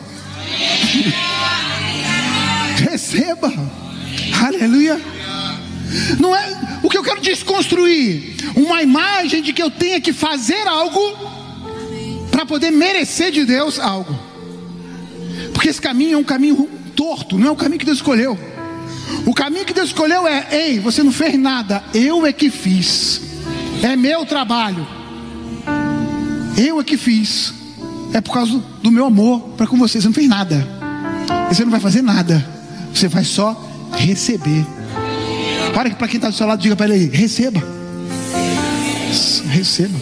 [2.89, 3.53] Receba.
[4.45, 4.99] Aleluia.
[6.19, 10.67] Não é o que eu quero desconstruir uma imagem de que eu tenha que fazer
[10.67, 10.99] algo
[12.31, 14.17] para poder merecer de Deus algo.
[15.53, 18.37] Porque esse caminho é um caminho torto, não é o caminho que Deus escolheu.
[19.25, 23.26] O caminho que Deus escolheu é: ei, você não fez nada, eu é que fiz.
[23.83, 24.87] É meu trabalho.
[26.57, 27.53] Eu é que fiz.
[28.13, 30.01] É por causa do meu amor para com você.
[30.01, 30.67] Você não fez nada.
[31.49, 32.43] Você não vai fazer nada.
[32.93, 33.55] Você vai só
[33.93, 34.65] receber.
[35.73, 37.61] Para para quem está do seu lado, diga para ele receba.
[39.49, 39.99] Receba.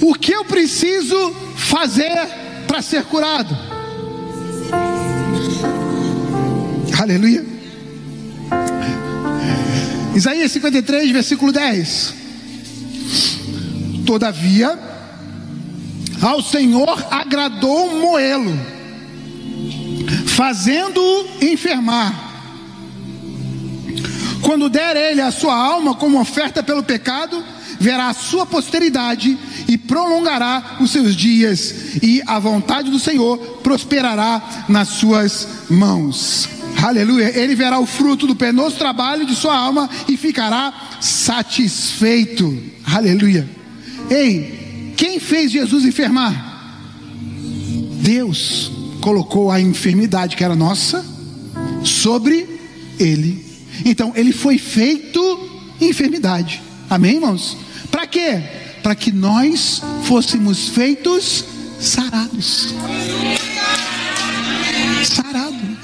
[0.00, 2.28] O que eu preciso fazer
[2.66, 3.56] para ser curado?
[6.98, 7.49] Aleluia.
[10.14, 12.14] Isaías 53, versículo 10.
[14.04, 14.78] Todavia,
[16.20, 18.58] ao Senhor agradou moê-lo,
[20.26, 22.28] fazendo-o enfermar.
[24.42, 27.42] Quando der ele a sua alma como oferta pelo pecado,
[27.78, 34.64] verá a sua posteridade e prolongará os seus dias, e a vontade do Senhor prosperará
[34.68, 36.59] nas suas mãos.
[36.82, 37.38] Aleluia.
[37.38, 42.56] Ele verá o fruto do penoso trabalho de sua alma e ficará satisfeito.
[42.84, 43.48] Aleluia.
[44.10, 46.48] Ei, quem fez Jesus enfermar?
[48.02, 51.04] Deus colocou a enfermidade que era nossa
[51.84, 52.46] sobre
[52.98, 53.44] ele.
[53.84, 55.20] Então, ele foi feito
[55.80, 56.62] enfermidade.
[56.88, 57.56] Amém, irmãos?
[57.90, 58.42] Para quê?
[58.82, 61.44] Para que nós fôssemos feitos
[61.78, 62.74] sarados.
[65.04, 65.79] Sarado.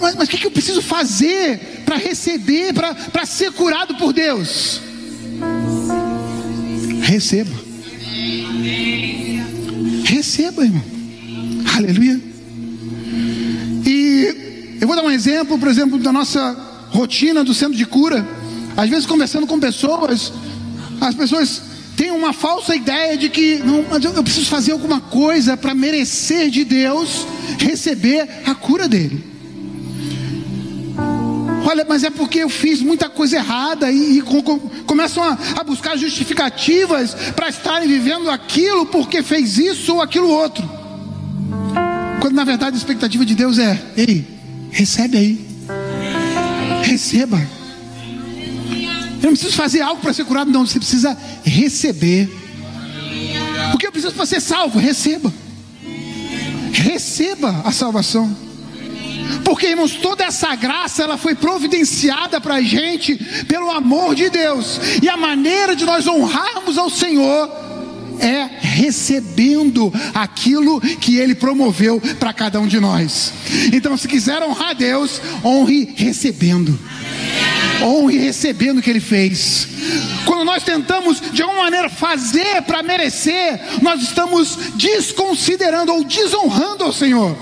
[0.00, 4.80] Mas, o que eu preciso fazer para receber, para ser curado por Deus?
[7.02, 7.50] Receba.
[10.04, 10.84] receba, irmão.
[11.76, 12.20] Aleluia.
[13.86, 16.52] E eu vou dar um exemplo, por exemplo, da nossa
[16.90, 18.26] rotina do centro de cura.
[18.76, 20.32] Às vezes, conversando com pessoas,
[21.00, 21.62] as pessoas
[22.00, 23.84] têm uma falsa ideia de que não,
[24.14, 27.26] eu preciso fazer alguma coisa para merecer de Deus
[27.58, 29.22] receber a cura dele.
[31.62, 35.36] Olha, mas é porque eu fiz muita coisa errada e, e com, com, começam a,
[35.58, 40.66] a buscar justificativas para estarem vivendo aquilo porque fez isso ou aquilo outro.
[42.22, 44.26] Quando na verdade a expectativa de Deus é: ei,
[44.70, 45.46] recebe aí,
[46.82, 47.59] receba.
[49.22, 50.66] Eu não preciso fazer algo para ser curado, não.
[50.66, 52.28] Você precisa receber.
[53.74, 54.78] O que eu preciso para ser salvo?
[54.78, 55.32] Receba.
[56.72, 58.34] Receba a salvação.
[59.44, 63.14] Porque, irmãos, toda essa graça ela foi providenciada para a gente
[63.46, 64.80] pelo amor de Deus.
[65.02, 67.50] E a maneira de nós honrarmos ao Senhor
[68.18, 73.32] é recebendo aquilo que Ele promoveu para cada um de nós.
[73.72, 76.78] Então, se quiser honrar a Deus, honre recebendo.
[77.82, 79.68] Honre recebendo o que Ele fez.
[80.24, 86.92] Quando nós tentamos de alguma maneira fazer para merecer, nós estamos desconsiderando ou desonrando ao
[86.92, 87.36] Senhor.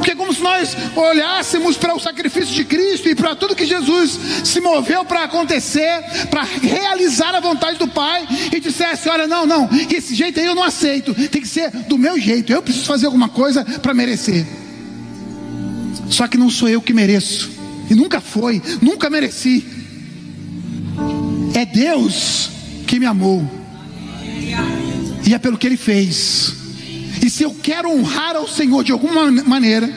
[0.00, 3.66] Porque é como se nós olhássemos para o sacrifício de Cristo e para tudo que
[3.66, 9.44] Jesus se moveu para acontecer, para realizar a vontade do Pai, e dissesse: Olha, não,
[9.44, 12.86] não, esse jeito aí eu não aceito, tem que ser do meu jeito, eu preciso
[12.86, 14.46] fazer alguma coisa para merecer.
[16.08, 17.50] Só que não sou eu que mereço,
[17.90, 19.64] e nunca foi, nunca mereci.
[21.52, 22.48] É Deus
[22.86, 23.44] que me amou,
[25.26, 26.54] e é pelo que Ele fez.
[27.22, 29.92] E se eu quero honrar ao Senhor de alguma maneira,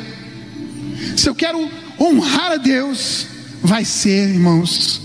[1.15, 3.27] se eu quero honrar a Deus,
[3.62, 4.99] vai ser, irmãos,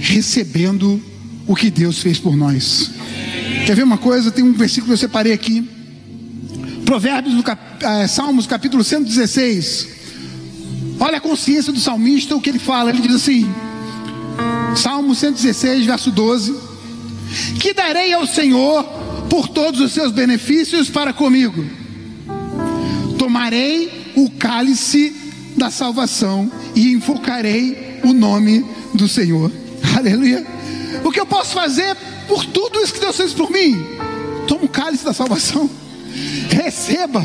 [0.00, 1.00] recebendo
[1.46, 2.90] o que Deus fez por nós.
[3.66, 4.30] Quer ver uma coisa?
[4.30, 5.68] Tem um versículo que eu separei aqui.
[6.84, 7.60] Provérbios, cap...
[7.84, 9.95] eh, Salmos, capítulo 116.
[10.98, 12.90] Olha a consciência do salmista, o que ele fala.
[12.90, 13.52] Ele diz assim:
[14.74, 16.56] Salmo 116, verso 12:
[17.60, 18.84] Que darei ao Senhor
[19.28, 21.64] por todos os seus benefícios para comigo.
[23.18, 25.14] Tomarei o cálice
[25.56, 29.50] da salvação e invocarei o nome do Senhor.
[29.96, 30.46] Aleluia.
[31.04, 31.96] O que eu posso fazer
[32.28, 33.76] por tudo isso que Deus fez por mim?
[34.46, 35.68] Toma o cálice da salvação.
[36.50, 37.22] Receba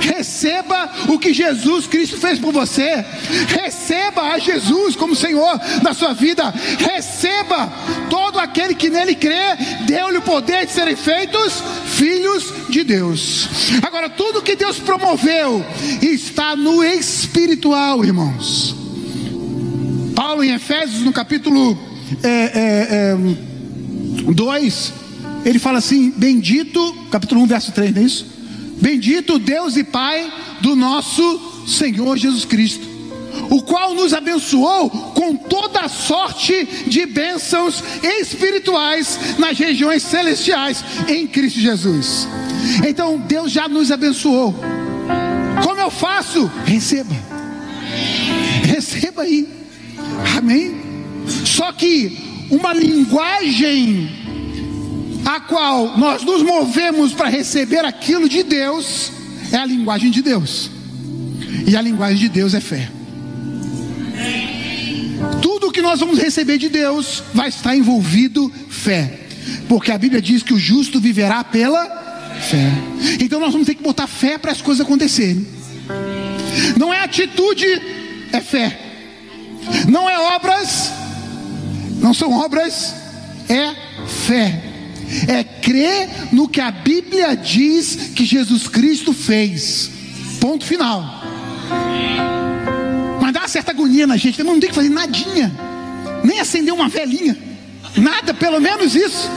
[0.00, 3.04] Receba o que Jesus Cristo fez por você.
[3.48, 6.52] Receba a Jesus como Senhor da sua vida.
[6.78, 7.72] Receba
[8.08, 9.56] todo aquele que nele crê,
[9.86, 13.48] deu-lhe o poder de serem feitos filhos de Deus.
[13.82, 15.64] Agora, tudo que Deus promoveu
[16.00, 18.76] está no espiritual, irmãos.
[20.14, 21.78] Paulo em Efésios, no capítulo
[22.22, 24.92] é, é, é, 2,
[25.44, 28.37] ele fala assim: Bendito, capítulo 1, verso 3, não é isso?
[28.80, 32.86] Bendito Deus e Pai do nosso Senhor Jesus Cristo,
[33.50, 41.60] o qual nos abençoou com toda sorte de bênçãos espirituais nas regiões celestiais em Cristo
[41.60, 42.28] Jesus.
[42.86, 44.54] Então Deus já nos abençoou.
[45.62, 46.50] Como eu faço?
[46.64, 47.14] Receba.
[48.64, 49.48] Receba aí.
[50.36, 50.76] Amém.
[51.44, 54.27] Só que uma linguagem
[55.28, 59.12] a qual nós nos movemos para receber aquilo de Deus,
[59.52, 60.70] é a linguagem de Deus.
[61.66, 62.90] E a linguagem de Deus é fé.
[65.42, 69.20] Tudo que nós vamos receber de Deus vai estar envolvido fé.
[69.68, 71.84] Porque a Bíblia diz que o justo viverá pela
[72.48, 72.72] fé.
[73.20, 75.46] Então nós vamos ter que botar fé para as coisas acontecerem.
[76.78, 77.66] Não é atitude,
[78.32, 78.80] é fé.
[79.86, 80.90] Não é obras,
[82.00, 82.94] não são obras,
[83.50, 83.74] é
[84.06, 84.67] fé
[85.26, 89.90] é crer no que a Bíblia diz que Jesus Cristo fez.
[90.40, 91.22] Ponto final.
[93.20, 95.52] Mas dá uma certa agonia na gente, não tem que fazer nadinha,
[96.24, 97.36] nem acender uma velhinha,
[97.96, 99.28] nada, pelo menos isso,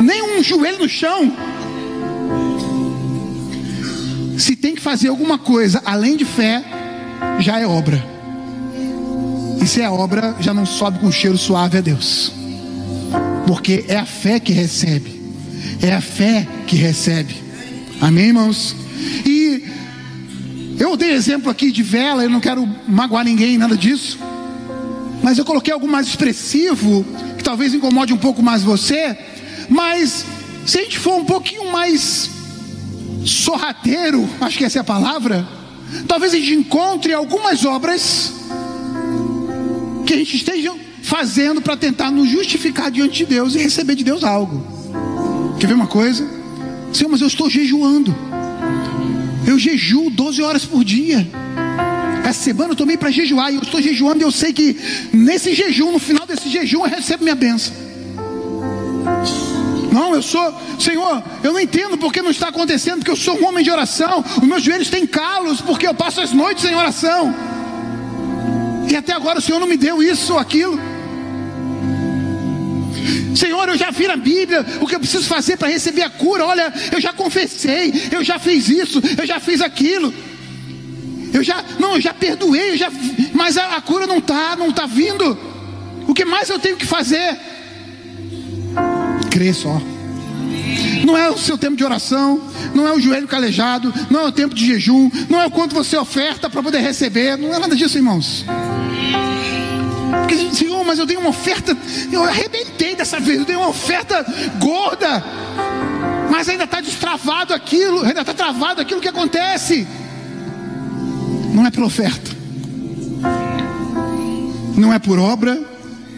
[0.00, 1.32] nem um joelho no chão.
[4.38, 6.62] Se tem que fazer alguma coisa além de fé,
[7.40, 8.02] já é obra.
[9.62, 12.45] E se é obra, já não sobe com cheiro suave a Deus
[13.46, 15.20] porque é a fé que recebe,
[15.80, 17.34] é a fé que recebe.
[18.00, 18.74] Amém, irmãos?
[19.24, 19.62] E
[20.78, 24.18] eu dei exemplo aqui de vela, eu não quero magoar ninguém, nada disso,
[25.22, 27.04] mas eu coloquei algo mais expressivo,
[27.38, 29.16] que talvez incomode um pouco mais você,
[29.68, 30.24] mas
[30.66, 32.30] se a gente for um pouquinho mais
[33.24, 35.46] sorrateiro, acho que essa é a palavra,
[36.06, 38.32] talvez a gente encontre algumas obras
[40.04, 44.02] que a gente esteja fazendo para tentar nos justificar diante de Deus e receber de
[44.02, 44.66] Deus algo.
[45.60, 46.28] Quer ver uma coisa?
[46.92, 48.12] Senhor, mas eu estou jejuando.
[49.46, 51.24] Eu jejuo 12 horas por dia.
[52.24, 54.76] Essa semana eu tomei para jejuar e eu estou jejuando e eu sei que
[55.12, 57.72] nesse jejum, no final desse jejum, eu recebo minha bênção.
[59.92, 63.46] Não, eu sou, Senhor, eu não entendo porque não está acontecendo, porque eu sou um
[63.46, 67.32] homem de oração, os meus joelhos têm calos, porque eu passo as noites em oração.
[68.90, 70.95] E até agora o Senhor não me deu isso ou aquilo.
[73.34, 76.44] Senhor, eu já vi na Bíblia o que eu preciso fazer para receber a cura.
[76.44, 80.12] Olha, eu já confessei, eu já fiz isso, eu já fiz aquilo.
[81.32, 82.90] Eu já, não, eu já perdoei, eu já,
[83.34, 85.36] mas a, a cura não está, não está vindo.
[86.08, 87.36] O que mais eu tenho que fazer?
[89.30, 89.80] Crer só.
[91.04, 92.40] Não é o seu tempo de oração,
[92.74, 95.74] não é o joelho calejado, não é o tempo de jejum, não é o quanto
[95.74, 98.44] você oferta para poder receber, não é nada disso, irmãos.
[100.26, 101.76] Porque, Senhor, mas eu dei uma oferta,
[102.10, 104.26] eu arrebentei dessa vez, eu dei uma oferta
[104.58, 105.22] gorda,
[106.28, 109.86] mas ainda está destravado aquilo, ainda está travado aquilo que acontece.
[111.54, 112.28] Não é por oferta,
[114.76, 115.62] não é por obra,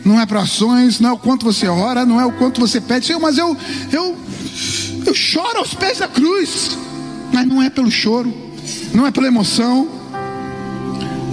[0.03, 2.81] não é por ações, não é o quanto você ora, não é o quanto você
[2.81, 3.55] pede, Senhor, mas eu,
[3.93, 4.17] eu,
[5.05, 6.79] eu choro aos pés da cruz,
[7.31, 8.33] mas não é pelo choro,
[8.95, 9.87] não é pela emoção,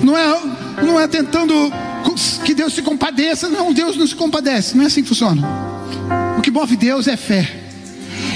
[0.04, 0.42] não é,
[0.84, 1.72] não é tentando
[2.44, 3.50] que Deus se compadeça.
[3.50, 4.76] Não, Deus não se compadece.
[4.76, 5.42] Não é assim que funciona.
[6.38, 7.48] O que move Deus é fé.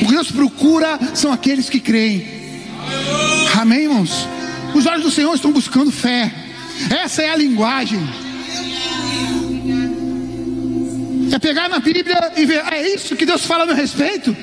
[0.01, 2.39] O que Deus procura são aqueles que creem.
[3.59, 4.27] Amém, irmãos?
[4.73, 6.31] Os olhos do Senhor estão buscando fé.
[6.89, 7.99] Essa é a linguagem.
[11.31, 14.35] É pegar na Bíblia e ver, é isso que Deus fala a meu respeito?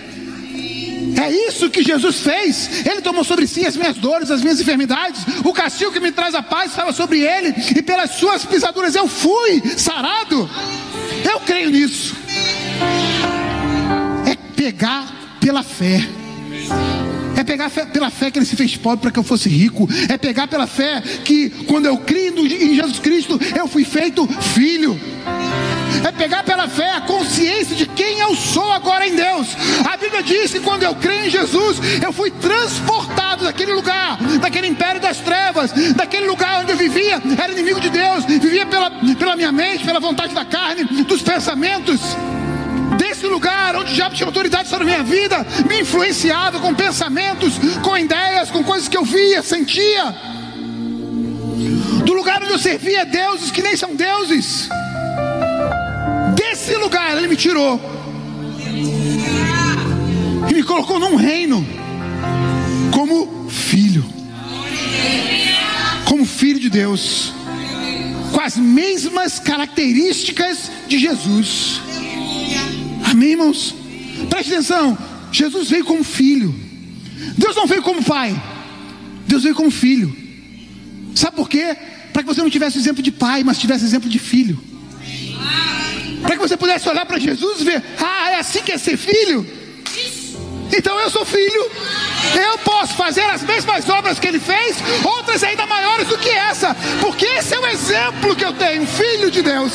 [1.17, 2.87] É isso que Jesus fez.
[2.87, 5.23] Ele tomou sobre si as minhas dores, as minhas enfermidades.
[5.45, 9.09] O castigo que me traz a paz estava sobre ele, e pelas suas pisaduras eu
[9.09, 10.49] fui sarado.
[11.25, 12.15] Eu creio nisso.
[14.27, 16.07] É pegar pela fé.
[17.37, 19.89] É pegar pela fé que ele se fez pobre para que eu fosse rico.
[20.09, 24.99] É pegar pela fé que quando eu criei em Jesus Cristo, eu fui feito filho
[26.05, 29.49] é pegar pela fé a consciência de quem eu sou agora em Deus.
[30.53, 35.73] Que quando eu creio em Jesus, eu fui transportado daquele lugar, daquele império das trevas,
[35.95, 39.99] daquele lugar onde eu vivia, era inimigo de Deus, vivia pela, pela minha mente, pela
[39.99, 42.01] vontade da carne, dos pensamentos.
[42.97, 47.55] Desse lugar onde o diabo tinha autoridade sobre a minha vida, me influenciava com pensamentos,
[47.83, 50.15] com ideias, com coisas que eu via, sentia.
[52.05, 54.69] Do lugar onde eu servia deuses que nem são deuses.
[56.35, 57.97] Desse lugar ele me tirou
[60.57, 61.67] me colocou num reino
[62.91, 64.03] como filho,
[66.07, 67.35] como filho de Deus,
[68.33, 71.83] com as mesmas características de Jesus.
[73.05, 73.75] Amém, irmãos?
[74.31, 74.97] Preste atenção:
[75.31, 76.55] Jesus veio como filho,
[77.37, 78.35] Deus não veio como pai,
[79.27, 80.17] Deus veio como filho.
[81.15, 81.77] Sabe por quê?
[82.15, 84.59] Para que você não tivesse exemplo de pai, mas tivesse exemplo de filho
[86.23, 88.97] para que você pudesse olhar para Jesus e ver: ah, é assim que é ser
[88.97, 89.47] filho?
[90.73, 91.71] Então eu sou filho,
[92.35, 96.75] eu posso fazer as mesmas obras que ele fez, outras ainda maiores do que essa,
[97.01, 99.73] porque esse é o exemplo que eu tenho, filho de Deus.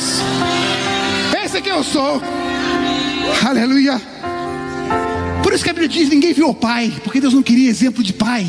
[1.44, 2.22] Esse é que eu sou.
[3.44, 4.00] Aleluia.
[5.42, 8.02] Por isso que a Bíblia diz: ninguém viu o pai, porque Deus não queria exemplo
[8.02, 8.46] de pai,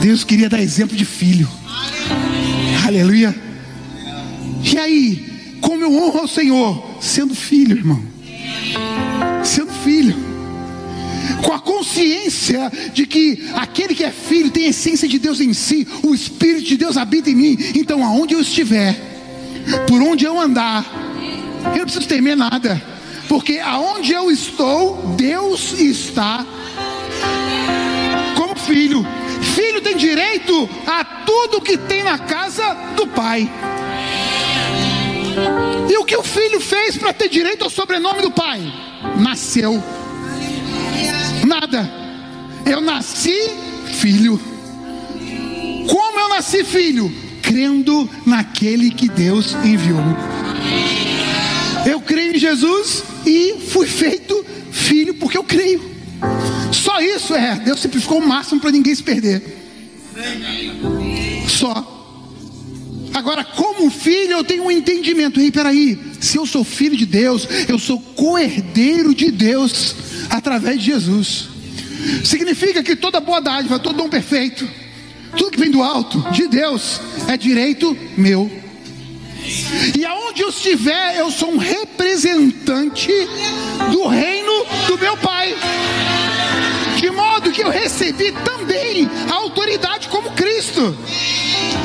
[0.00, 1.48] Deus queria dar exemplo de filho.
[2.86, 3.34] Aleluia.
[4.62, 6.96] E aí, como eu honro ao Senhor?
[7.00, 8.02] Sendo filho, irmão.
[9.44, 10.29] Sendo filho.
[11.44, 15.52] Com a consciência de que aquele que é filho tem a essência de Deus em
[15.52, 17.58] si, o Espírito de Deus habita em mim.
[17.74, 18.94] Então, aonde eu estiver,
[19.86, 20.84] por onde eu andar,
[21.64, 22.80] eu não preciso temer nada,
[23.28, 26.46] porque aonde eu estou, Deus está
[28.36, 29.06] como filho.
[29.54, 33.50] Filho tem direito a tudo que tem na casa do pai.
[35.88, 38.60] E o que o filho fez para ter direito ao sobrenome do pai?
[39.18, 39.82] Nasceu.
[41.50, 41.90] Nada.
[42.64, 43.34] Eu nasci
[43.94, 44.40] filho.
[45.88, 47.12] Como eu nasci filho?
[47.42, 49.98] Crendo naquele que Deus enviou.
[51.84, 55.82] Eu creio em Jesus e fui feito filho porque eu creio.
[56.70, 57.56] Só isso é.
[57.56, 59.42] Deus simplificou o máximo para ninguém se perder.
[61.48, 61.99] Só.
[63.20, 65.38] Agora, como filho, eu tenho um entendimento.
[65.38, 69.94] Ei, peraí, se eu sou filho de Deus, eu sou coerdeiro de Deus
[70.30, 71.48] através de Jesus.
[72.24, 74.66] Significa que toda boa dádiva, todo dom perfeito,
[75.36, 76.98] tudo que vem do alto, de Deus,
[77.28, 78.50] é direito meu.
[79.98, 83.12] E aonde eu estiver, eu sou um representante
[83.90, 85.54] do reino do meu Pai.
[88.00, 90.96] recebi também a autoridade como Cristo.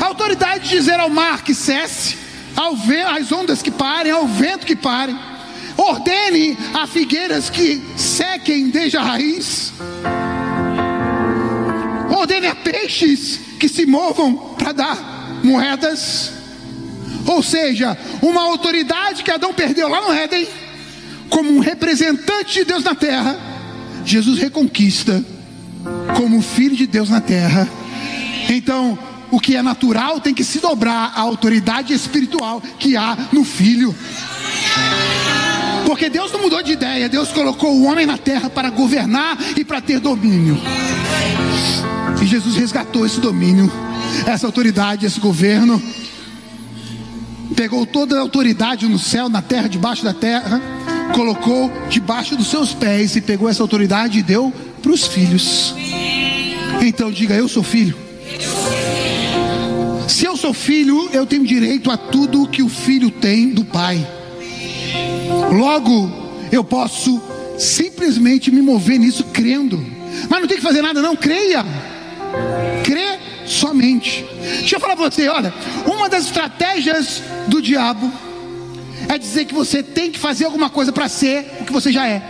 [0.00, 2.16] A autoridade de dizer ao mar que cesse,
[2.54, 2.74] ao
[3.14, 5.18] às ondas que parem, ao vento que parem.
[5.76, 9.72] Ordene a figueiras que sequem desde a raiz.
[12.10, 16.32] Ordene a peixes que se movam para dar moedas.
[17.26, 20.46] Ou seja, uma autoridade que Adão perdeu lá no Éden,
[21.28, 23.38] como um representante de Deus na terra,
[24.04, 25.24] Jesus reconquista
[26.16, 27.68] como filho de Deus na terra.
[28.48, 28.96] Então,
[29.30, 33.94] o que é natural tem que se dobrar à autoridade espiritual que há no filho.
[35.86, 39.64] Porque Deus não mudou de ideia, Deus colocou o homem na terra para governar e
[39.64, 40.58] para ter domínio.
[42.20, 43.70] E Jesus resgatou esse domínio,
[44.26, 45.80] essa autoridade, esse governo.
[47.54, 50.60] Pegou toda a autoridade no céu, na terra, debaixo da terra,
[51.14, 54.52] colocou debaixo dos seus pés e pegou essa autoridade e deu
[54.82, 55.74] para os filhos.
[56.82, 57.96] Então diga: Eu sou filho.
[60.08, 64.06] Se eu sou filho, eu tenho direito a tudo que o filho tem do pai.
[65.52, 66.10] Logo,
[66.52, 67.20] eu posso
[67.58, 69.84] simplesmente me mover nisso crendo.
[70.28, 71.16] Mas não tem que fazer nada, não.
[71.16, 71.64] Creia.
[72.84, 74.24] Crê somente.
[74.58, 75.52] Deixa eu falar para você: olha,
[75.86, 78.10] uma das estratégias do diabo
[79.08, 82.06] é dizer que você tem que fazer alguma coisa para ser o que você já
[82.06, 82.22] é.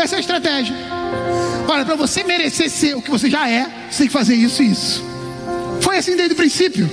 [0.00, 0.74] Essa é a estratégia.
[1.66, 4.62] Olha, para você merecer ser o que você já é, você tem que fazer isso
[4.62, 5.04] e isso.
[5.80, 6.90] Foi assim desde o princípio.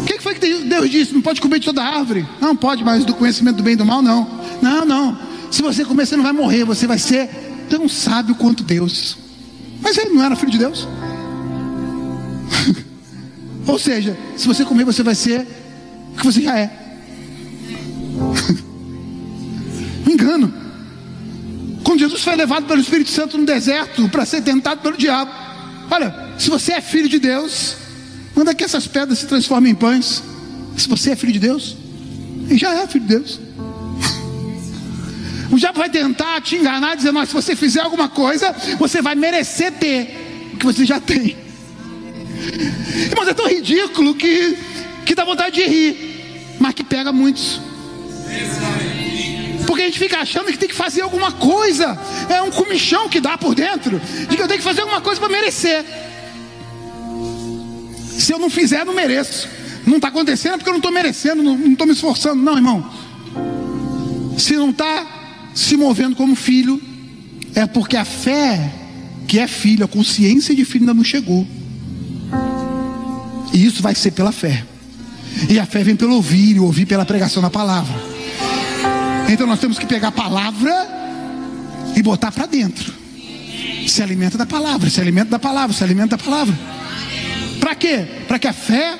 [0.00, 1.12] O que foi que Deus disse?
[1.12, 2.26] Não pode comer de toda árvore?
[2.40, 4.28] Não pode, mas do conhecimento do bem e do mal, não.
[4.60, 5.18] Não, não.
[5.50, 7.28] Se você comer, você não vai morrer, você vai ser
[7.68, 9.16] tão sábio quanto Deus.
[9.80, 10.86] Mas ele não era filho de Deus.
[13.66, 15.46] Ou seja, se você comer, você vai ser
[16.14, 16.70] o que você já é.
[20.06, 20.59] engano.
[22.20, 25.30] Jesus foi levado pelo Espírito Santo no deserto para ser tentado pelo diabo.
[25.90, 27.76] Olha, se você é filho de Deus,
[28.36, 30.22] manda que essas pedras se transformem em pães.
[30.76, 31.76] Se você é filho de Deus,
[32.52, 33.40] já é filho de Deus.
[35.50, 39.14] O diabo vai tentar te enganar, dizendo: mas se você fizer alguma coisa, você vai
[39.14, 41.36] merecer ter o que você já tem.
[43.10, 44.58] Irmãos, é tão ridículo que,
[45.06, 47.60] que dá vontade de rir, mas que pega muitos.
[49.80, 53.18] Porque a gente fica achando que tem que fazer alguma coisa, é um comichão que
[53.18, 55.82] dá por dentro, de que eu tenho que fazer alguma coisa para merecer.
[58.18, 59.48] Se eu não fizer, não mereço.
[59.86, 62.42] Não está acontecendo porque eu não estou merecendo, não estou me esforçando.
[62.42, 62.90] Não, irmão.
[64.36, 66.78] Se não está se movendo como filho,
[67.54, 68.74] é porque a fé
[69.26, 71.46] que é filho, a consciência de filho ainda não chegou.
[73.54, 74.62] E isso vai ser pela fé.
[75.48, 78.09] E a fé vem pelo ouvir, e ouvir pela pregação da palavra.
[79.30, 80.72] Então nós temos que pegar a palavra
[81.94, 82.92] e botar para dentro.
[83.86, 86.58] Se alimenta da palavra, se alimenta da palavra, se alimenta da palavra.
[87.60, 88.06] Para quê?
[88.26, 88.98] Para que a fé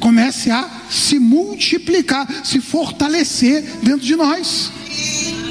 [0.00, 4.72] comece a se multiplicar, se fortalecer dentro de nós.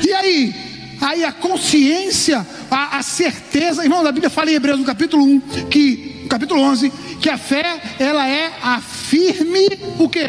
[0.03, 0.55] E aí?
[0.99, 5.39] Aí a consciência, a, a certeza, irmão, a Bíblia fala em Hebreus no capítulo 1,
[5.69, 6.91] que, no capítulo 11,
[7.21, 10.27] que a fé, ela é a firme, o quê?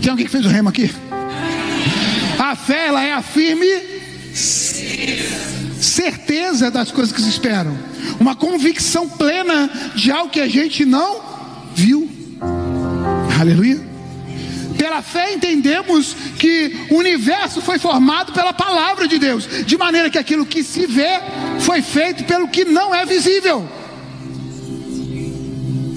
[0.00, 0.88] Tem alguém que fez o remo aqui?
[2.50, 3.64] A fé, ela é a firme
[5.80, 7.78] certeza das coisas que se esperam.
[8.18, 11.20] Uma convicção plena de algo que a gente não
[11.76, 12.10] viu.
[13.40, 13.80] Aleluia.
[14.76, 20.18] Pela fé entendemos que o universo foi formado pela palavra de Deus, de maneira que
[20.18, 21.20] aquilo que se vê
[21.60, 23.64] foi feito pelo que não é visível.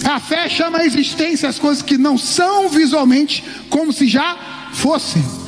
[0.05, 5.42] A fé chama a existência as coisas que não são visualmente como se já fossem.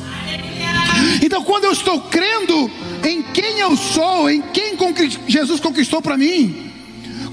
[1.22, 2.70] Então, quando eu estou crendo
[3.04, 4.76] em quem eu sou, em quem
[5.26, 6.70] Jesus conquistou para mim,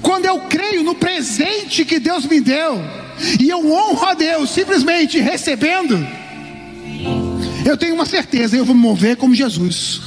[0.02, 2.80] quando eu creio no presente que Deus me deu,
[3.40, 6.06] e eu honro a Deus simplesmente recebendo,
[7.64, 10.00] eu tenho uma certeza, eu vou me mover como Jesus.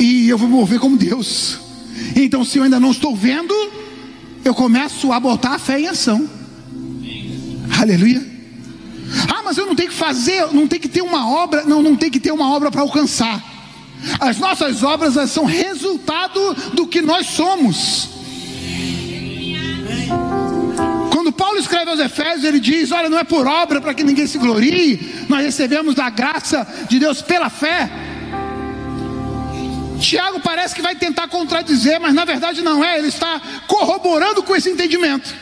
[0.00, 1.58] E eu vou me mover como Deus.
[2.16, 3.54] Então, se eu ainda não estou vendo,
[4.44, 6.28] eu começo a botar a fé em ação.
[7.78, 8.27] Aleluia.
[9.28, 11.96] Ah, mas eu não tenho que fazer, não tem que ter uma obra, não, não
[11.96, 13.42] tem que ter uma obra para alcançar.
[14.20, 18.10] As nossas obras são resultado do que nós somos.
[21.10, 24.26] Quando Paulo escreve aos Efésios, ele diz: Olha, não é por obra para que ninguém
[24.26, 27.90] se glorie, nós recebemos da graça de Deus pela fé.
[29.98, 34.54] Tiago parece que vai tentar contradizer, mas na verdade não é, ele está corroborando com
[34.54, 35.34] esse entendimento.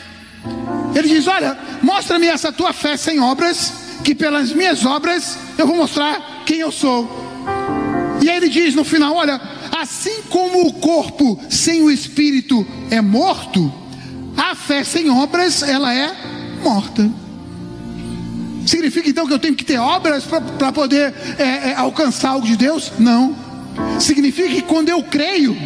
[0.94, 3.72] Ele diz: Olha, mostra-me essa tua fé sem obras,
[4.02, 7.26] que pelas minhas obras eu vou mostrar quem eu sou.
[8.22, 9.40] E aí ele diz no final: olha,
[9.78, 13.72] assim como o corpo sem o espírito é morto,
[14.36, 16.14] a fé sem obras ela é
[16.62, 17.10] morta.
[18.66, 22.56] Significa então que eu tenho que ter obras para poder é, é, alcançar algo de
[22.56, 22.92] Deus?
[22.98, 23.36] Não.
[24.00, 25.56] Significa que quando eu creio,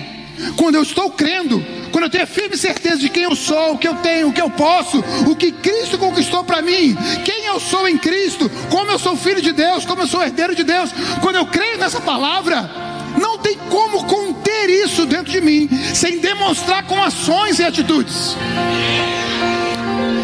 [0.56, 3.88] quando eu estou crendo, quando eu tenho firme certeza de quem eu sou, o que
[3.88, 7.88] eu tenho, o que eu posso, o que Cristo conquistou para mim, quem eu sou
[7.88, 11.36] em Cristo, como eu sou filho de Deus, como eu sou herdeiro de Deus, quando
[11.36, 12.70] eu creio nessa palavra,
[13.18, 18.36] não tem como conter isso dentro de mim sem demonstrar com ações e atitudes.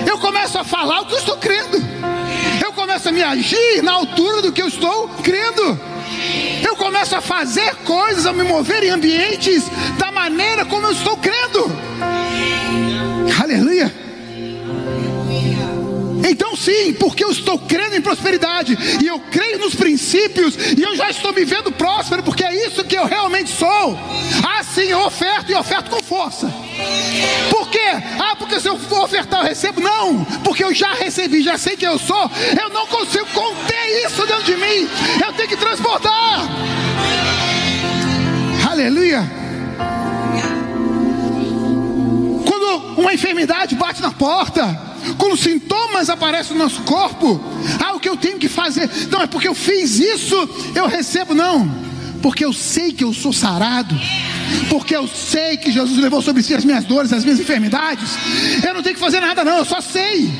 [0.06, 1.78] Eu começo a falar o que eu estou crendo.
[2.64, 5.78] Eu começo a me agir na altura do que eu estou crendo.
[6.62, 9.64] Eu começo a fazer coisas, a me mover em ambientes
[9.98, 11.70] da maneira como eu estou crendo.
[13.42, 14.05] Aleluia.
[16.28, 20.96] Então, sim, porque eu estou crendo em prosperidade, e eu creio nos princípios, e eu
[20.96, 23.98] já estou me vendo próspero, porque é isso que eu realmente sou.
[24.44, 26.52] Ah, sim, eu oferto e oferto com força.
[27.50, 27.78] Por quê?
[28.18, 29.80] Ah, porque se eu for ofertar eu recebo?
[29.80, 32.30] Não, porque eu já recebi, já sei quem eu sou.
[32.60, 34.88] Eu não consigo conter isso dentro de mim.
[35.24, 36.42] Eu tenho que transportar.
[38.70, 39.24] Aleluia.
[42.46, 44.85] Quando uma enfermidade bate na porta,
[45.18, 47.40] quando sintomas aparecem no nosso corpo,
[47.84, 48.88] ah, o que eu tenho que fazer?
[49.10, 50.36] Não, é porque eu fiz isso,
[50.74, 51.86] eu recebo, não.
[52.22, 53.94] Porque eu sei que eu sou sarado,
[54.68, 58.10] porque eu sei que Jesus levou sobre si as minhas dores, as minhas enfermidades.
[58.64, 60.30] Eu não tenho que fazer nada, não, eu só sei.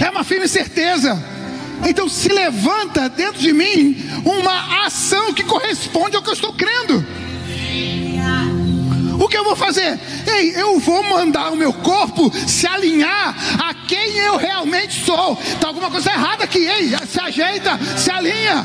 [0.00, 1.22] É uma firme certeza.
[1.88, 7.04] Então se levanta dentro de mim uma ação que corresponde ao que eu estou crendo.
[9.42, 9.98] Eu vou fazer?
[10.24, 15.36] Ei, eu vou mandar o meu corpo se alinhar a quem eu realmente sou.
[15.42, 18.64] Está alguma coisa errada aqui, ei, se ajeita, se alinha.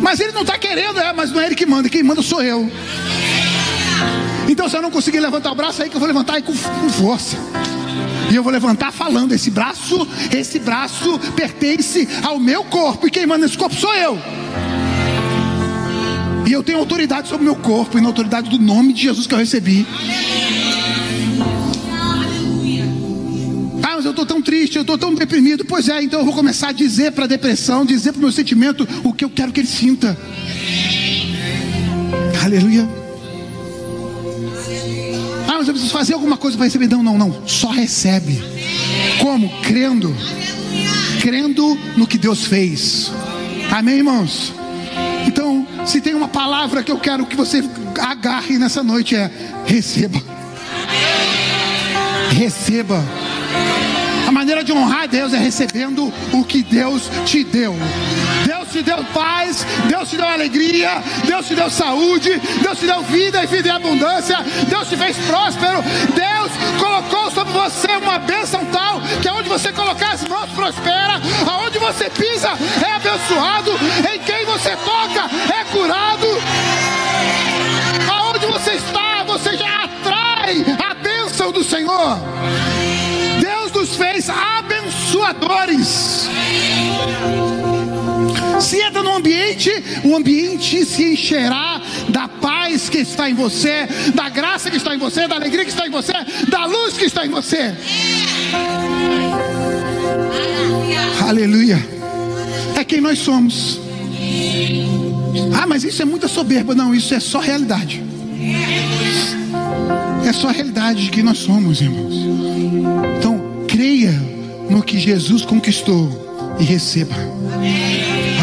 [0.00, 2.40] Mas ele não está querendo, é, mas não é ele que manda, quem manda sou
[2.40, 2.70] eu.
[4.48, 6.52] Então se eu não conseguir levantar o braço, aí que eu vou levantar aí com,
[6.52, 7.36] com força.
[8.30, 13.26] E eu vou levantar falando: esse braço, esse braço pertence ao meu corpo, e quem
[13.26, 14.37] manda esse corpo sou eu.
[16.48, 19.26] E eu tenho autoridade sobre o meu corpo e na autoridade do nome de Jesus
[19.26, 19.86] que eu recebi.
[23.82, 25.66] Ah, mas eu estou tão triste, eu estou tão deprimido.
[25.66, 28.32] Pois é, então eu vou começar a dizer para a depressão, dizer para o meu
[28.32, 30.16] sentimento o que eu quero que ele sinta.
[32.42, 32.88] Aleluia.
[35.46, 36.88] Ah, mas eu preciso fazer alguma coisa para receber.
[36.88, 37.46] Não, não, não.
[37.46, 38.42] Só recebe.
[39.20, 39.50] Como?
[39.60, 40.16] Crendo.
[41.20, 43.12] Crendo no que Deus fez.
[43.70, 44.54] Amém, irmãos?
[45.86, 47.62] Se tem uma palavra que eu quero que você
[48.00, 49.30] agarre nessa noite é
[49.66, 50.20] receba.
[52.30, 53.02] Receba.
[54.26, 57.74] A maneira de honrar Deus é recebendo o que Deus te deu.
[58.68, 63.00] Deus te deu paz, Deus te deu alegria, Deus te deu saúde, Deus te deu
[63.02, 64.36] vida e vida em abundância,
[64.68, 65.82] Deus te fez próspero,
[66.14, 71.78] Deus colocou sobre você uma bênção tal que aonde você colocar as mãos prospera, aonde
[71.78, 72.50] você pisa
[72.86, 73.72] é abençoado,
[74.12, 76.26] em quem você toca é curado,
[78.12, 82.18] aonde você está você já atrai a bênção do Senhor.
[83.40, 86.28] Deus nos fez abençoadores.
[88.60, 89.70] Se entra no ambiente,
[90.04, 94.98] o ambiente se encherá da paz que está em você, da graça que está em
[94.98, 96.12] você, da alegria que está em você,
[96.48, 97.74] da luz que está em você.
[101.28, 101.78] Aleluia.
[102.74, 103.80] É quem nós somos.
[105.54, 106.74] Ah, mas isso é muita soberba.
[106.74, 108.02] Não, isso é só realidade.
[110.26, 112.14] É só a realidade de quem nós somos, irmãos.
[113.18, 114.12] Então, creia
[114.68, 117.14] no que Jesus conquistou e receba.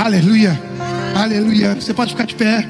[0.05, 0.51] Aleluia.
[1.15, 1.73] Aleluia.
[1.73, 2.69] Você pode ficar de pé.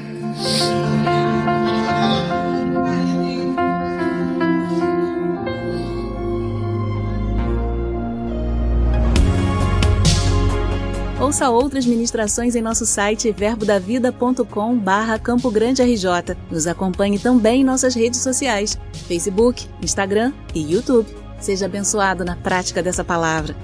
[11.20, 16.34] Ouça outras ministrações em nosso site verbodavida.com barra Campo Grande RJ.
[16.50, 21.14] Nos acompanhe também em nossas redes sociais, Facebook, Instagram e YouTube.
[21.38, 23.54] Seja abençoado na prática dessa palavra.